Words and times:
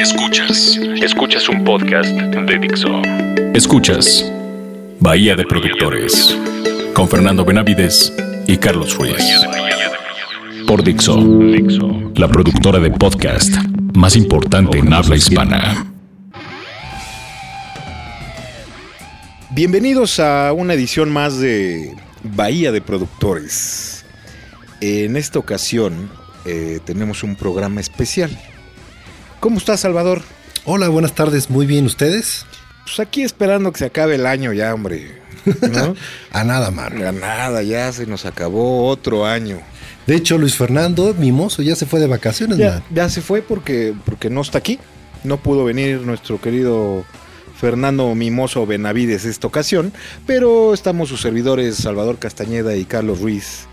Escuchas, 0.00 0.78
escuchas 1.02 1.46
un 1.50 1.62
podcast 1.62 2.08
de 2.08 2.58
Dixo. 2.58 3.02
Escuchas 3.52 4.32
Bahía 4.98 5.36
de 5.36 5.44
Productores 5.44 6.34
con 6.94 7.06
Fernando 7.06 7.44
Benavides 7.44 8.10
y 8.46 8.56
Carlos 8.56 8.96
Ruiz. 8.96 9.22
Por 10.66 10.82
Dixo, 10.82 11.20
la 12.16 12.28
productora 12.28 12.78
de 12.78 12.90
podcast 12.92 13.54
más 13.94 14.16
importante 14.16 14.78
en 14.78 14.90
habla 14.90 15.16
hispana. 15.16 15.86
Bienvenidos 19.50 20.18
a 20.18 20.54
una 20.54 20.72
edición 20.72 21.10
más 21.10 21.38
de 21.38 21.94
Bahía 22.22 22.72
de 22.72 22.80
Productores. 22.80 24.06
En 24.80 25.16
esta 25.16 25.38
ocasión 25.38 26.10
eh, 26.46 26.80
tenemos 26.86 27.22
un 27.22 27.36
programa 27.36 27.82
especial. 27.82 28.30
¿Cómo 29.40 29.58
estás, 29.58 29.80
Salvador? 29.80 30.22
Hola, 30.64 30.88
buenas 30.88 31.14
tardes. 31.14 31.50
Muy 31.50 31.66
bien, 31.66 31.86
¿ustedes? 31.86 32.44
Pues 32.84 33.00
aquí 33.00 33.22
esperando 33.22 33.72
que 33.72 33.78
se 33.78 33.86
acabe 33.86 34.16
el 34.16 34.26
año 34.26 34.52
ya, 34.52 34.74
hombre. 34.74 35.18
¿No? 35.70 35.94
A 36.32 36.44
nada, 36.44 36.70
mano. 36.70 37.06
A 37.08 37.12
nada, 37.12 37.62
ya 37.62 37.92
se 37.92 38.06
nos 38.06 38.26
acabó 38.26 38.86
otro 38.88 39.26
año. 39.26 39.58
De 40.06 40.16
hecho, 40.16 40.38
Luis 40.38 40.56
Fernando, 40.56 41.14
mimoso, 41.18 41.62
ya 41.62 41.76
se 41.76 41.86
fue 41.86 42.00
de 42.00 42.06
vacaciones, 42.06 42.58
Ya, 42.58 42.70
man. 42.72 42.82
ya 42.90 43.08
se 43.08 43.20
fue 43.22 43.42
porque, 43.42 43.94
porque 44.04 44.28
no 44.28 44.40
está 44.40 44.58
aquí. 44.58 44.78
No 45.24 45.36
pudo 45.38 45.64
venir 45.64 46.00
nuestro 46.00 46.40
querido 46.40 47.04
Fernando 47.58 48.14
Mimoso 48.14 48.66
Benavides 48.66 49.26
esta 49.26 49.46
ocasión, 49.46 49.92
pero 50.26 50.72
estamos 50.72 51.10
sus 51.10 51.20
servidores 51.20 51.76
Salvador 51.76 52.18
Castañeda 52.18 52.74
y 52.74 52.84
Carlos 52.86 53.20
Ruiz 53.20 53.66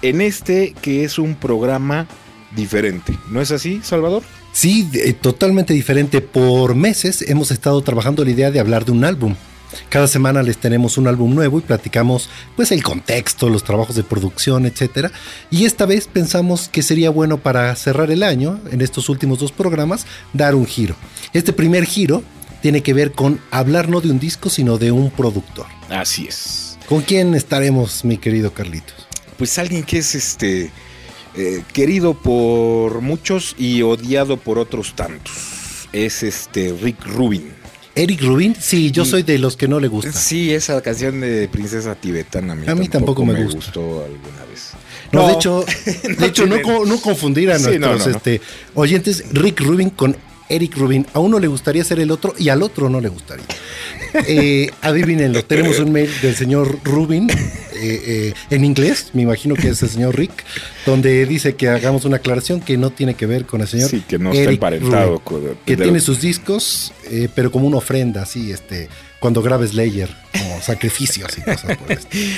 en 0.00 0.20
este 0.22 0.72
que 0.80 1.04
es 1.04 1.18
un 1.18 1.34
programa 1.34 2.06
diferente. 2.56 3.18
¿No 3.28 3.42
es 3.42 3.50
así, 3.50 3.80
Salvador? 3.82 4.22
Sí, 4.52 4.88
eh, 4.94 5.12
totalmente 5.12 5.74
diferente. 5.74 6.20
Por 6.20 6.74
meses 6.74 7.22
hemos 7.22 7.50
estado 7.50 7.80
trabajando 7.82 8.24
la 8.24 8.30
idea 8.30 8.50
de 8.50 8.60
hablar 8.60 8.84
de 8.84 8.92
un 8.92 9.04
álbum. 9.04 9.34
Cada 9.88 10.08
semana 10.08 10.42
les 10.42 10.58
tenemos 10.58 10.98
un 10.98 11.06
álbum 11.06 11.34
nuevo 11.34 11.58
y 11.58 11.62
platicamos 11.62 12.30
pues 12.56 12.72
el 12.72 12.82
contexto, 12.82 13.48
los 13.48 13.64
trabajos 13.64 13.96
de 13.96 14.02
producción, 14.02 14.66
etcétera. 14.66 15.12
Y 15.50 15.66
esta 15.66 15.86
vez 15.86 16.06
pensamos 16.06 16.68
que 16.68 16.82
sería 16.82 17.10
bueno 17.10 17.38
para 17.38 17.74
cerrar 17.76 18.10
el 18.10 18.22
año, 18.22 18.60
en 18.70 18.80
estos 18.80 19.08
últimos 19.08 19.38
dos 19.38 19.52
programas, 19.52 20.06
dar 20.32 20.54
un 20.54 20.66
giro. 20.66 20.96
Este 21.32 21.52
primer 21.52 21.84
giro 21.84 22.22
tiene 22.62 22.82
que 22.82 22.94
ver 22.94 23.12
con 23.12 23.40
hablar 23.50 23.88
no 23.88 24.00
de 24.00 24.10
un 24.10 24.18
disco, 24.18 24.50
sino 24.50 24.78
de 24.78 24.90
un 24.90 25.10
productor. 25.10 25.66
Así 25.90 26.26
es. 26.26 26.78
¿Con 26.88 27.02
quién 27.02 27.34
estaremos, 27.34 28.04
mi 28.04 28.16
querido 28.18 28.52
Carlitos? 28.52 29.06
Pues 29.36 29.58
alguien 29.58 29.84
que 29.84 29.98
es 29.98 30.14
este 30.14 30.72
eh, 31.38 31.62
querido 31.72 32.14
por 32.14 33.00
muchos 33.00 33.54
y 33.58 33.82
odiado 33.82 34.36
por 34.36 34.58
otros 34.58 34.94
tantos. 34.94 35.34
Es 35.92 36.22
este 36.22 36.74
Rick 36.82 37.04
Rubin. 37.06 37.56
Eric 37.94 38.22
Rubin, 38.22 38.54
sí, 38.60 38.90
yo 38.92 39.02
Y- 39.02 39.06
soy 39.06 39.22
de 39.24 39.38
los 39.38 39.56
que 39.56 39.66
no 39.66 39.80
le 39.80 39.88
gusta. 39.88 40.12
Sí, 40.12 40.52
esa 40.52 40.80
canción 40.82 41.20
de 41.20 41.48
Princesa 41.48 41.94
Tibetana 41.96 42.52
a 42.52 42.56
mí, 42.56 42.64
A 42.68 42.74
mí 42.74 42.88
tampoco 42.88 43.24
me 43.24 43.34
gusta. 43.42 43.56
gustó 43.56 44.04
alguna 44.04 44.44
vez. 44.50 44.70
No, 45.10 45.26
de 45.26 45.32
hecho, 45.32 45.64
de 46.18 46.26
hecho 46.26 46.46
no, 46.46 46.84
no 46.84 47.00
confundir 47.00 47.50
a 47.50 47.58
Sí, 47.58 47.64
nuestros 47.78 47.80
no, 47.80 47.98
no, 47.98 48.04
no. 48.10 48.16
Este, 48.16 48.40
oyentes 48.74 49.24
Rick 49.32 49.60
Rubin 49.60 49.90
con 49.90 50.16
Eric 50.48 50.76
Rubin. 50.76 51.06
A 51.12 51.18
uno 51.18 51.38
le 51.40 51.46
gustaría 51.48 51.82
ser 51.84 51.98
el 52.00 52.10
otro 52.10 52.34
y 52.38 52.50
al 52.50 52.62
otro 52.62 52.88
no 52.88 53.00
le 53.00 53.08
gustaría. 53.08 53.44
Eh, 54.26 54.70
adivínenlo, 54.80 55.44
tenemos 55.44 55.78
un 55.80 55.92
mail 55.92 56.10
del 56.22 56.34
señor 56.36 56.78
Rubin 56.84 57.26
eh, 57.80 58.02
eh, 58.06 58.34
en 58.50 58.64
inglés, 58.64 59.10
me 59.12 59.22
imagino 59.22 59.54
que 59.54 59.68
es 59.68 59.82
el 59.82 59.88
señor 59.88 60.16
Rick, 60.16 60.44
donde 60.86 61.24
dice 61.26 61.54
que 61.54 61.68
hagamos 61.68 62.04
una 62.04 62.16
aclaración 62.16 62.60
que 62.60 62.76
no 62.76 62.90
tiene 62.90 63.14
que 63.14 63.26
ver 63.26 63.44
con 63.46 63.60
el 63.60 63.68
señor 63.68 63.88
Sí, 63.90 64.02
que 64.06 64.18
no 64.18 64.30
está 64.30 64.42
Eric 64.42 64.54
emparentado 64.54 65.06
Rubin, 65.10 65.20
con- 65.24 65.58
que 65.64 65.76
de- 65.76 65.82
tiene 65.84 66.00
sus 66.00 66.20
discos, 66.20 66.92
eh, 67.10 67.28
pero 67.34 67.50
como 67.50 67.66
una 67.66 67.78
ofrenda, 67.78 68.22
así, 68.22 68.50
este, 68.52 68.88
cuando 69.20 69.42
grabes 69.42 69.70
Slayer, 69.70 70.10
como 70.32 70.60
sacrificios 70.60 71.36
y 71.38 71.42
cosas 71.42 71.76
por 71.76 71.90
el 71.92 71.98
estilo. 71.98 72.34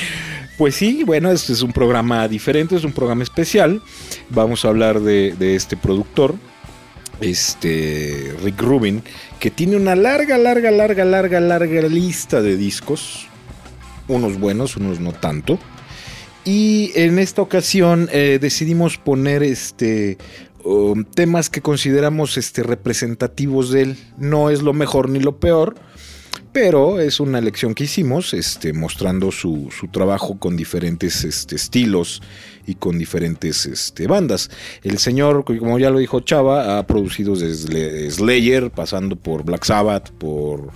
Pues 0.59 0.75
sí, 0.75 1.05
bueno, 1.05 1.31
este 1.31 1.53
es 1.55 1.63
un 1.63 1.73
programa 1.73 2.29
diferente, 2.29 2.77
es 2.77 2.85
un 2.85 2.93
programa 2.93 3.23
especial. 3.23 3.81
Vamos 4.29 4.65
a 4.65 4.69
hablar 4.69 5.01
de, 5.01 5.35
de 5.39 5.57
este 5.57 5.75
productor, 5.77 6.35
este 7.21 8.35
Rick 8.43 8.61
Rubin, 8.61 9.03
que 9.39 9.51
tiene 9.51 9.77
una 9.77 9.95
larga, 9.95 10.37
larga, 10.39 10.71
larga, 10.71 11.05
larga, 11.05 11.41
larga 11.41 11.83
lista 11.83 12.43
de 12.43 12.57
discos. 12.57 13.27
Unos 14.11 14.39
buenos, 14.41 14.77
unos 14.77 14.99
no 14.99 15.13
tanto. 15.13 15.59
Y 16.45 16.91
en 16.95 17.19
esta 17.19 17.43
ocasión 17.43 18.09
eh, 18.13 18.39
decidimos 18.41 18.99
poner 18.99 19.43
este 19.43 20.19
um, 20.65 21.05
temas 21.05 21.49
que 21.49 21.61
consideramos 21.61 22.37
este, 22.37 22.63
representativos 22.63 23.71
de 23.71 23.83
él. 23.83 23.97
No 24.19 24.51
es 24.51 24.63
lo 24.63 24.73
mejor 24.73 25.11
ni 25.11 25.21
lo 25.21 25.39
peor, 25.39 25.77
pero 26.53 26.99
es 26.99 27.21
una 27.21 27.39
elección 27.39 27.75
que 27.75 27.85
hicimos, 27.85 28.35
este, 28.35 28.73
mostrando 28.73 29.31
su, 29.31 29.69
su 29.71 29.89
trabajo 29.89 30.39
con 30.39 30.57
diferentes 30.57 31.23
este, 31.25 31.55
estilos 31.57 32.21
y 32.67 32.75
con 32.75 32.99
diferentes 32.99 33.67
este, 33.67 34.07
bandas. 34.07 34.51
El 34.83 34.99
señor, 34.99 35.45
como 35.45 35.79
ya 35.79 35.91
lo 35.91 35.99
dijo 35.99 36.21
Chava, 36.21 36.79
ha 36.79 36.87
producido 36.87 37.37
desde 37.37 38.11
Slayer, 38.11 38.71
pasando 38.71 39.15
por 39.15 39.45
Black 39.45 39.65
Sabbath, 39.65 40.11
por 40.11 40.71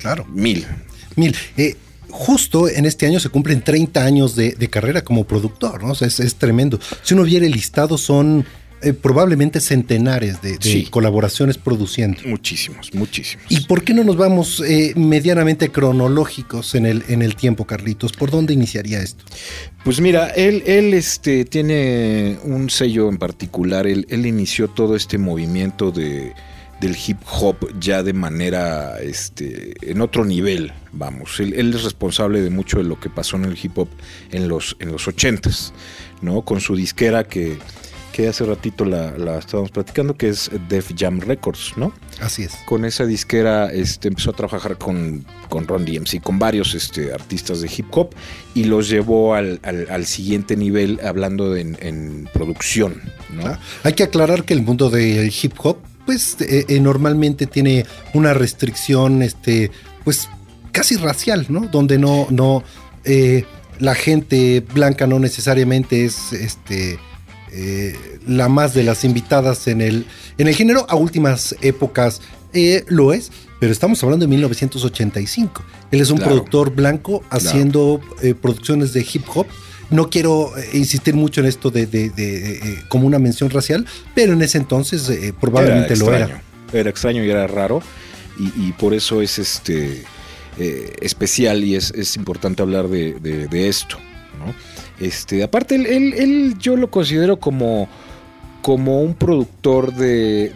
Claro. 0.00 0.24
mil. 0.32 0.66
Mil, 1.14 1.36
eh, 1.56 1.76
justo 2.12 2.68
en 2.68 2.84
este 2.86 3.06
año 3.06 3.18
se 3.18 3.30
cumplen 3.30 3.62
30 3.62 4.04
años 4.04 4.36
de, 4.36 4.52
de 4.52 4.68
carrera 4.68 5.02
como 5.02 5.24
productor, 5.24 5.82
¿no? 5.82 5.92
O 5.92 5.94
sea, 5.94 6.06
es, 6.06 6.20
es 6.20 6.36
tremendo. 6.36 6.78
Si 7.02 7.14
uno 7.14 7.24
viera 7.24 7.46
el 7.46 7.52
listado, 7.52 7.96
son 7.98 8.44
eh, 8.84 8.92
probablemente 8.92 9.60
centenares 9.60 10.42
de, 10.42 10.58
de 10.58 10.62
Sí. 10.62 10.84
colaboraciones 10.90 11.56
produciendo. 11.56 12.20
Muchísimos, 12.26 12.92
muchísimos. 12.94 13.46
¿Y 13.48 13.60
por 13.60 13.82
qué 13.84 13.94
no 13.94 14.02
nos 14.04 14.16
vamos 14.16 14.60
eh, 14.66 14.92
medianamente 14.96 15.70
cronológicos 15.70 16.74
en 16.74 16.86
el, 16.86 17.04
en 17.08 17.22
el 17.22 17.36
tiempo, 17.36 17.64
Carlitos? 17.64 18.12
¿Por 18.12 18.30
dónde 18.30 18.52
iniciaría 18.52 19.00
esto? 19.00 19.24
Pues 19.84 20.00
mira, 20.00 20.28
él, 20.30 20.62
él 20.66 20.94
este, 20.94 21.44
tiene 21.44 22.38
un 22.44 22.70
sello 22.70 23.08
en 23.08 23.18
particular. 23.18 23.86
Él, 23.86 24.04
él 24.10 24.26
inició 24.26 24.68
todo 24.68 24.96
este 24.96 25.16
movimiento 25.16 25.90
de, 25.92 26.32
del 26.82 26.94
hip 27.06 27.16
hop 27.40 27.56
ya 27.80 28.02
de 28.02 28.12
manera 28.12 29.00
este, 29.00 29.72
en 29.80 30.02
otro 30.02 30.24
nivel, 30.26 30.72
vamos. 30.92 31.40
Él, 31.40 31.54
él 31.54 31.72
es 31.74 31.84
responsable 31.84 32.42
de 32.42 32.50
mucho 32.50 32.76
de 32.78 32.84
lo 32.84 33.00
que 33.00 33.08
pasó 33.08 33.36
en 33.36 33.44
el 33.46 33.56
hip 33.62 33.78
hop 33.78 33.88
en 34.32 34.48
los, 34.48 34.76
en 34.80 34.92
los 34.92 35.06
80s, 35.08 35.72
¿no? 36.20 36.42
Con 36.42 36.60
su 36.60 36.76
disquera 36.76 37.24
que, 37.24 37.56
que 38.12 38.28
hace 38.28 38.44
ratito 38.44 38.84
la, 38.84 39.16
la 39.16 39.38
estábamos 39.38 39.70
platicando, 39.70 40.16
que 40.16 40.28
es 40.28 40.50
Def 40.68 40.90
Jam 40.94 41.20
Records, 41.20 41.72
¿no? 41.76 41.94
Así 42.20 42.42
es. 42.42 42.52
con 42.66 42.84
esa 42.84 43.06
disquera 43.06 43.72
este, 43.72 44.08
empezó 44.08 44.30
a 44.30 44.34
trabajar 44.34 44.76
con, 44.76 45.24
con 45.48 45.66
Ron 45.66 45.84
DMC, 45.84 46.20
con 46.22 46.38
varios 46.38 46.74
este, 46.74 47.12
artistas 47.14 47.60
de 47.62 47.70
hip 47.74 47.86
hop 47.92 48.10
y 48.54 48.64
los 48.64 48.88
llevó 48.88 49.34
al, 49.34 49.60
al- 49.62 49.86
al 49.90 50.04
siguiente 50.06 50.56
nivel 50.56 51.00
hablando 51.04 51.50
de- 51.52 51.62
en, 51.62 51.78
en 51.80 52.28
producción. 52.34 53.00
¿no? 53.30 53.46
Ah, 53.46 53.58
Hay 53.84 53.94
que 53.94 54.02
aclarar 54.02 54.44
que 54.44 54.52
el 54.52 54.62
mundo 54.62 54.90
del 54.90 55.32
hip 55.42 55.54
hop, 55.62 55.78
pues 56.06 56.36
eh, 56.40 56.64
eh, 56.68 56.80
normalmente 56.80 57.46
tiene 57.46 57.86
una 58.14 58.34
restricción, 58.34 59.22
este, 59.22 59.70
pues 60.04 60.28
casi 60.72 60.96
racial, 60.96 61.46
¿no? 61.48 61.60
Donde 61.68 61.98
no, 61.98 62.26
no, 62.30 62.62
eh, 63.04 63.44
la 63.78 63.94
gente 63.94 64.64
blanca 64.74 65.06
no 65.06 65.18
necesariamente 65.18 66.04
es, 66.04 66.32
este, 66.32 66.98
eh, 67.52 67.94
la 68.26 68.48
más 68.48 68.72
de 68.74 68.82
las 68.82 69.04
invitadas 69.04 69.66
en 69.68 69.80
el, 69.80 70.06
en 70.38 70.48
el 70.48 70.54
género. 70.54 70.86
A 70.88 70.94
últimas 70.96 71.54
épocas 71.60 72.20
eh, 72.54 72.84
lo 72.88 73.12
es, 73.12 73.30
pero 73.60 73.72
estamos 73.72 74.02
hablando 74.02 74.24
de 74.24 74.30
1985. 74.30 75.62
Él 75.90 76.00
es 76.00 76.10
un 76.10 76.16
Claro. 76.16 76.32
productor 76.32 76.74
blanco 76.74 77.22
haciendo 77.30 78.00
eh, 78.22 78.34
producciones 78.34 78.92
de 78.92 79.06
hip 79.12 79.24
hop. 79.34 79.46
No 79.92 80.10
quiero 80.10 80.56
eh, 80.56 80.70
insistir 80.72 81.14
mucho 81.14 81.40
en 81.40 81.46
esto 81.46 81.70
de, 81.70 81.86
de, 81.86 82.12
eh, 82.16 82.78
como 82.88 83.06
una 83.06 83.18
mención 83.18 83.50
racial, 83.50 83.86
pero 84.14 84.32
en 84.32 84.42
ese 84.42 84.58
entonces 84.58 85.08
eh, 85.08 85.32
probablemente 85.38 85.96
lo 85.96 86.12
era. 86.12 86.42
Era 86.72 86.90
extraño 86.90 87.22
y 87.22 87.30
era 87.30 87.46
raro 87.46 87.82
y, 88.38 88.72
por 88.72 88.94
eso 88.94 89.20
es 89.20 89.38
este 89.38 90.02
eh, 90.58 90.96
especial 91.00 91.62
y 91.64 91.76
es, 91.76 92.16
importante 92.16 92.62
hablar 92.62 92.88
de, 92.88 93.68
esto. 93.68 93.98
Este, 94.98 95.42
aparte, 95.42 95.74
él, 95.74 95.86
él- 95.86 96.56
yo 96.58 96.76
lo 96.76 96.90
considero 96.90 97.38
como, 97.38 97.88
como 98.62 99.02
un 99.02 99.14
productor 99.14 99.94
de- 99.94 100.52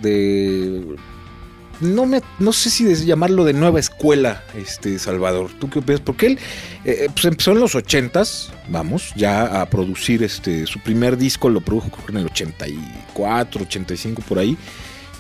no 1.81 2.07
me 2.07 2.23
no 2.39 2.53
sé 2.53 2.71
si 2.71 2.85
llamarlo 3.05 3.45
de 3.45 3.53
nueva 3.53 3.81
escuela, 3.81 4.43
este 4.57 4.99
Salvador. 4.99 5.51
¿Tú 5.59 5.69
qué 5.71 5.81
opinas? 5.81 6.01
Porque 6.01 6.27
él 6.27 6.39
eh, 6.85 7.09
pues 7.13 7.25
empezó 7.27 7.53
en 7.53 7.61
los 7.61 7.75
ochentas, 7.75 8.51
vamos, 8.69 9.13
ya 9.17 9.61
a 9.61 9.67
producir 9.69 10.23
este 10.23 10.67
su 10.67 10.81
primer 10.81 11.17
disco 11.17 11.49
lo 11.49 11.61
produjo 11.61 11.91
en 12.09 12.17
el 12.19 12.27
84, 12.27 13.63
85 13.63 14.23
por 14.29 14.39
ahí. 14.39 14.57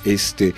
Este, 0.04 0.54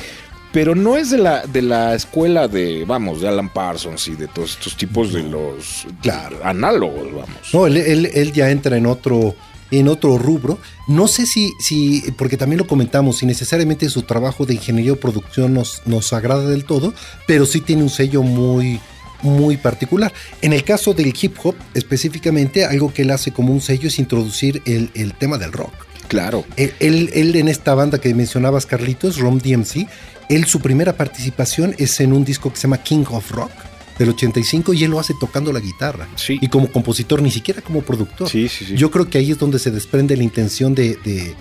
pero 0.52 0.74
no 0.74 0.96
es 0.96 1.10
de 1.10 1.18
la 1.18 1.46
de 1.46 1.62
la 1.62 1.94
escuela 1.94 2.48
de, 2.48 2.84
vamos, 2.86 3.20
de 3.20 3.28
Alan 3.28 3.52
Parsons 3.52 4.08
y 4.08 4.14
de 4.16 4.28
todos 4.28 4.52
estos 4.52 4.76
tipos 4.76 5.12
de 5.12 5.22
los 5.22 5.86
Claro. 6.02 6.38
análogos, 6.44 7.06
vamos. 7.12 7.52
No, 7.52 7.66
él, 7.66 7.76
él- 7.76 8.10
él 8.14 8.32
ya 8.32 8.50
entra 8.50 8.76
en 8.76 8.86
otro, 8.86 9.34
en 9.70 9.88
otro 9.88 10.18
rubro. 10.18 10.58
No 10.86 11.08
sé 11.08 11.26
si, 11.26 11.52
si, 11.60 12.04
porque 12.16 12.36
también 12.36 12.58
lo 12.58 12.66
comentamos, 12.66 13.18
si 13.18 13.26
necesariamente 13.26 13.88
su 13.88 14.02
trabajo 14.02 14.46
de 14.46 14.54
ingeniería 14.54 14.92
o 14.92 14.96
producción 14.96 15.54
nos, 15.54 15.82
nos 15.86 16.12
agrada 16.12 16.48
del 16.48 16.64
todo, 16.64 16.94
pero 17.26 17.46
sí 17.46 17.60
tiene 17.60 17.82
un 17.82 17.90
sello 17.90 18.22
muy, 18.22 18.80
muy 19.22 19.56
particular. 19.56 20.12
En 20.42 20.52
el 20.52 20.64
caso 20.64 20.94
del 20.94 21.14
hip 21.20 21.36
hop, 21.42 21.54
específicamente, 21.74 22.64
algo 22.64 22.92
que 22.92 23.02
él 23.02 23.10
hace 23.10 23.32
como 23.32 23.52
un 23.52 23.60
sello 23.60 23.88
es 23.88 23.98
introducir 23.98 24.62
el, 24.64 24.90
el 24.94 25.14
tema 25.14 25.38
del 25.38 25.52
rock. 25.52 25.72
Claro. 26.08 26.44
Él, 26.56 26.72
él, 26.80 27.10
él, 27.12 27.36
en 27.36 27.48
esta 27.48 27.74
banda 27.74 27.98
que 27.98 28.14
mencionabas, 28.14 28.64
Carlitos, 28.64 29.18
Rom 29.18 29.38
DMC, 29.38 29.86
él 30.30 30.46
su 30.46 30.60
primera 30.60 30.94
participación 30.94 31.74
es 31.78 32.00
en 32.00 32.12
un 32.12 32.24
disco 32.24 32.50
que 32.50 32.56
se 32.56 32.62
llama 32.62 32.82
King 32.82 33.04
of 33.10 33.30
Rock 33.30 33.50
del 33.98 34.10
85 34.10 34.72
y 34.74 34.84
él 34.84 34.90
lo 34.90 35.00
hace 35.00 35.14
tocando 35.18 35.52
la 35.52 35.60
guitarra. 35.60 36.08
Sí. 36.16 36.38
Y 36.40 36.48
como 36.48 36.70
compositor, 36.70 37.20
ni 37.22 37.30
siquiera 37.30 37.60
como 37.62 37.82
productor. 37.82 38.28
Sí, 38.28 38.48
sí, 38.48 38.64
sí. 38.64 38.76
Yo 38.76 38.90
creo 38.90 39.08
que 39.08 39.18
ahí 39.18 39.30
es 39.30 39.38
donde 39.38 39.58
se 39.58 39.70
desprende 39.70 40.16
la 40.16 40.22
intención 40.22 40.74
de, 40.74 40.96
de, 41.04 41.34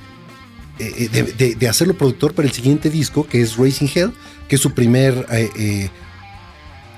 de, 0.80 1.24
de, 1.38 1.56
de 1.56 1.68
hacerlo 1.70 1.98
productor 1.98 2.34
para 2.34 2.48
el 2.48 2.54
siguiente 2.54 2.90
disco, 2.90 3.28
que 3.28 3.42
es 3.42 3.58
Racing 3.58 3.88
Hell, 3.94 4.12
que 4.48 4.56
es 4.56 4.62
su 4.62 4.72
primer 4.74 5.26
eh, 5.32 5.50
eh, 5.56 5.90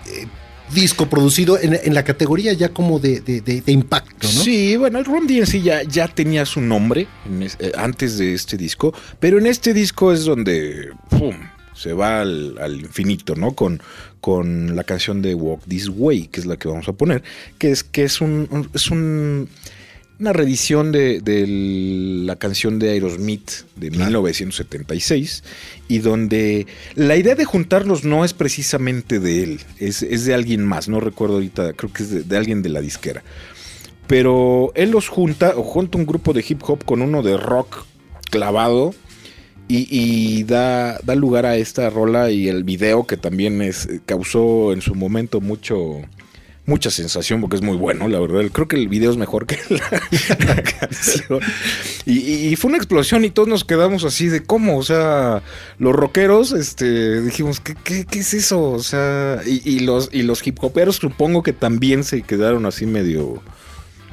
eh, 0.07 0.27
disco 0.73 1.09
producido 1.09 1.59
en, 1.59 1.79
en, 1.81 1.93
la 1.93 2.03
categoría 2.03 2.53
ya 2.53 2.69
como 2.69 2.99
de, 2.99 3.21
de, 3.21 3.63
impacto, 3.71 4.27
¿no? 4.27 4.43
Sí, 4.43 4.77
bueno, 4.77 4.99
el 4.99 5.05
Ron 5.05 5.27
DMC 5.27 5.61
ya, 5.61 5.83
ya 5.83 6.07
tenía 6.07 6.45
su 6.45 6.61
nombre 6.61 7.07
eh, 7.59 7.71
antes 7.77 8.17
de 8.17 8.33
este 8.33 8.57
disco, 8.57 8.93
pero 9.19 9.39
en 9.39 9.47
este 9.47 9.73
disco 9.73 10.13
es 10.13 10.25
donde 10.25 10.91
¡pum! 11.09 11.35
Se 11.79 11.93
va 11.93 12.21
al, 12.21 12.57
al, 12.59 12.81
infinito, 12.81 13.35
¿no? 13.35 13.53
Con, 13.53 13.81
con 14.19 14.75
la 14.75 14.83
canción 14.83 15.21
de 15.21 15.33
Walk 15.33 15.63
This 15.67 15.89
Way, 15.89 16.27
que 16.27 16.41
es 16.41 16.45
la 16.45 16.57
que 16.57 16.67
vamos 16.67 16.89
a 16.89 16.93
poner, 16.93 17.23
que 17.57 17.71
es, 17.71 17.83
que 17.83 18.03
es 18.03 18.19
un, 18.19 18.47
un 18.51 18.69
es 18.73 18.91
un 18.91 19.49
una 20.19 20.33
reedición 20.33 20.91
de, 20.91 21.21
de, 21.21 21.45
la 21.47 22.35
canción 22.35 22.77
de 22.77 22.89
Aerosmith 22.89 23.51
de 23.77 23.89
claro. 23.89 24.07
1976 24.07 25.43
y 25.87 25.99
donde 25.99 26.67
la 26.95 27.15
idea 27.15 27.35
de 27.35 27.45
juntarlos 27.45 28.03
no 28.03 28.25
es 28.25 28.33
precisamente 28.33 29.21
de 29.21 29.43
él, 29.43 29.61
es, 29.77 30.03
es 30.03 30.25
de 30.25 30.33
alguien 30.33 30.65
más, 30.65 30.89
no 30.89 30.99
recuerdo 30.99 31.35
ahorita, 31.35 31.71
creo 31.71 31.93
que 31.93 32.03
es 32.03 32.09
de, 32.09 32.23
de, 32.23 32.37
alguien 32.37 32.61
de 32.61 32.67
la 32.67 32.81
disquera. 32.81 33.23
Pero 34.07 34.73
él 34.75 34.91
los 34.91 35.07
junta, 35.07 35.53
o 35.55 35.63
junta 35.63 35.97
un 35.97 36.05
grupo 36.05 36.33
de 36.33 36.43
hip 36.45 36.61
hop 36.67 36.83
con 36.83 37.01
uno 37.01 37.23
de 37.23 37.37
rock 37.37 37.85
clavado 38.29 38.93
y, 39.69 39.87
y 39.89 40.43
da, 40.43 40.99
da, 41.03 41.15
lugar 41.15 41.45
a 41.45 41.55
esta 41.55 41.89
rola 41.89 42.31
y 42.31 42.49
el 42.49 42.63
video 42.65 43.05
que 43.07 43.15
también 43.15 43.61
es, 43.61 43.87
causó 44.05 44.73
en 44.73 44.81
su 44.81 44.95
momento 44.95 45.39
mucho 45.39 46.01
mucha 46.69 46.91
sensación 46.91 47.41
porque 47.41 47.57
es 47.57 47.61
muy 47.61 47.75
bueno, 47.75 48.07
la 48.07 48.19
verdad. 48.19 48.49
Creo 48.51 48.67
que 48.67 48.77
el 48.77 48.87
video 48.87 49.11
es 49.11 49.17
mejor 49.17 49.45
que 49.45 49.57
la, 49.69 49.89
la 50.45 50.63
canción. 50.63 51.41
Y, 52.05 52.19
y, 52.47 52.55
fue 52.55 52.69
una 52.69 52.77
explosión 52.77 53.25
y 53.25 53.31
todos 53.31 53.49
nos 53.49 53.65
quedamos 53.65 54.05
así 54.05 54.27
de 54.27 54.43
cómo, 54.43 54.77
o 54.77 54.83
sea, 54.83 55.41
los 55.79 55.93
rockeros, 55.93 56.51
este, 56.53 57.21
dijimos, 57.21 57.59
¿qué, 57.59 57.75
qué, 57.83 58.05
qué 58.05 58.19
es 58.19 58.33
eso? 58.33 58.71
O 58.71 58.83
sea, 58.83 59.41
y, 59.45 59.61
y, 59.65 59.79
los, 59.79 60.09
y 60.13 60.21
los 60.21 60.45
hip 60.45 60.63
hoperos 60.63 60.97
supongo 60.97 61.43
que 61.43 61.53
también 61.53 62.03
se 62.03 62.21
quedaron 62.21 62.65
así 62.65 62.85
medio 62.85 63.41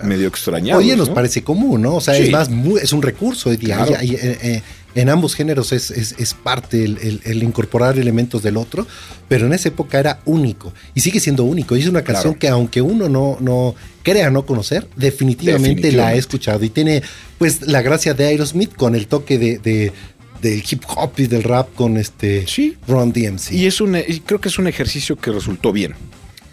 medio 0.02 0.28
extrañados. 0.28 0.82
Oye, 0.82 0.94
nos 0.94 1.08
¿no? 1.08 1.14
parece 1.14 1.42
común, 1.42 1.82
¿no? 1.82 1.96
O 1.96 2.00
sea, 2.00 2.14
sí. 2.14 2.24
es 2.24 2.30
más, 2.30 2.50
es 2.82 2.92
un 2.92 3.00
recurso. 3.00 3.52
Y, 3.52 3.56
claro. 3.56 3.94
hay, 3.98 4.10
hay, 4.10 4.18
eh, 4.20 4.62
en 4.96 5.10
ambos 5.10 5.34
géneros 5.34 5.72
es, 5.72 5.90
es, 5.90 6.14
es 6.18 6.32
parte 6.32 6.82
el, 6.82 6.98
el, 6.98 7.20
el, 7.24 7.42
incorporar 7.42 7.98
elementos 7.98 8.42
del 8.42 8.56
otro, 8.56 8.86
pero 9.28 9.46
en 9.46 9.52
esa 9.52 9.68
época 9.68 10.00
era 10.00 10.20
único 10.24 10.72
y 10.94 11.00
sigue 11.00 11.20
siendo 11.20 11.44
único. 11.44 11.76
Y 11.76 11.80
es 11.80 11.88
una 11.88 12.02
canción 12.02 12.32
claro. 12.34 12.38
que 12.40 12.48
aunque 12.48 12.80
uno 12.80 13.08
no, 13.08 13.36
no 13.40 13.74
crea 14.02 14.30
no 14.30 14.46
conocer, 14.46 14.88
definitivamente, 14.96 15.68
definitivamente, 15.68 15.96
la 15.96 16.08
ha 16.08 16.14
escuchado 16.14 16.64
y 16.64 16.70
tiene 16.70 17.02
pues 17.36 17.60
la 17.60 17.82
gracia 17.82 18.14
de 18.14 18.24
Aerosmith 18.24 18.74
con 18.74 18.94
el 18.94 19.06
toque 19.06 19.38
de, 19.38 19.58
de 19.58 19.92
del 20.40 20.62
hip 20.68 20.82
hop 20.88 21.12
y 21.18 21.26
del 21.26 21.42
rap 21.42 21.74
con 21.74 21.98
este 21.98 22.46
sí. 22.46 22.76
Ron 22.88 23.12
DMC. 23.12 23.52
Y 23.52 23.66
es 23.66 23.82
un 23.82 23.96
y 23.96 24.20
creo 24.20 24.40
que 24.40 24.48
es 24.48 24.58
un 24.58 24.66
ejercicio 24.66 25.16
que 25.16 25.30
resultó 25.30 25.72
bien. 25.72 25.94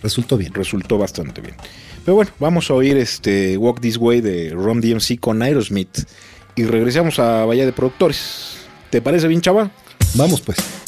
Resultó 0.02 0.38
bien. 0.38 0.54
Resultó 0.54 0.98
bastante 0.98 1.40
bien. 1.40 1.56
Pero 2.04 2.16
bueno, 2.16 2.32
vamos 2.40 2.70
a 2.70 2.74
oír 2.74 2.98
este 2.98 3.58
Walk 3.58 3.80
This 3.80 3.96
Way 3.96 4.20
de 4.20 4.50
Ron 4.50 4.82
DMC 4.82 5.18
con 5.22 5.42
Aerosmith 5.42 6.06
y 6.56 6.66
regresamos 6.66 7.20
a 7.20 7.46
Bahía 7.46 7.66
de 7.66 7.74
Productores. 7.74 8.58
¿Te 8.90 9.02
parece 9.02 9.28
bien, 9.28 9.42
chava? 9.42 9.72
Vamos 10.16 10.42
pues. 10.42 10.83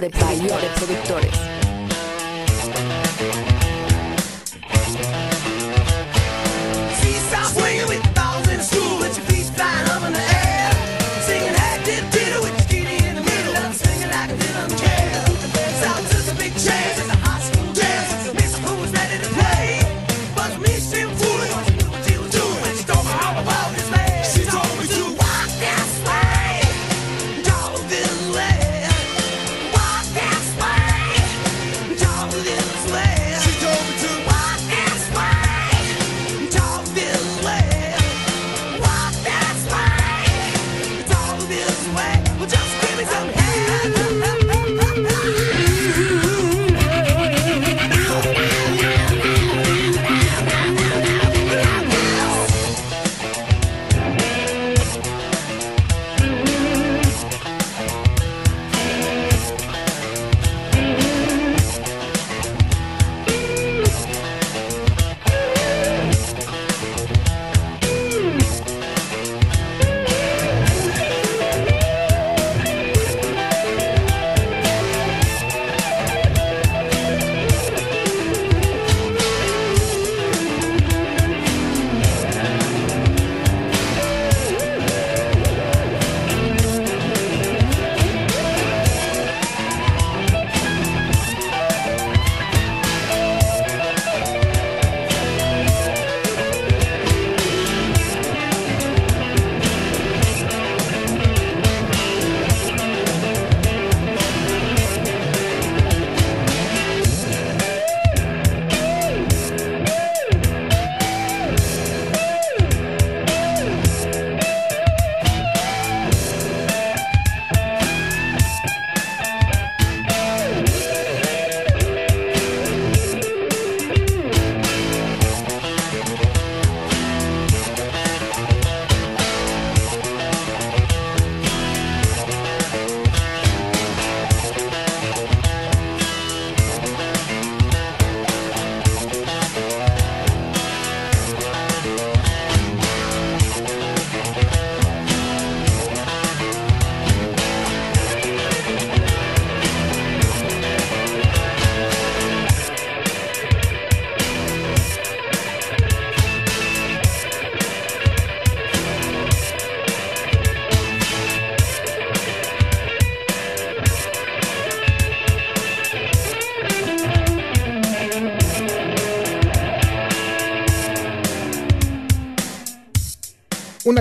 de 0.00 0.08
valores 0.08 0.70
productores. 0.76 1.53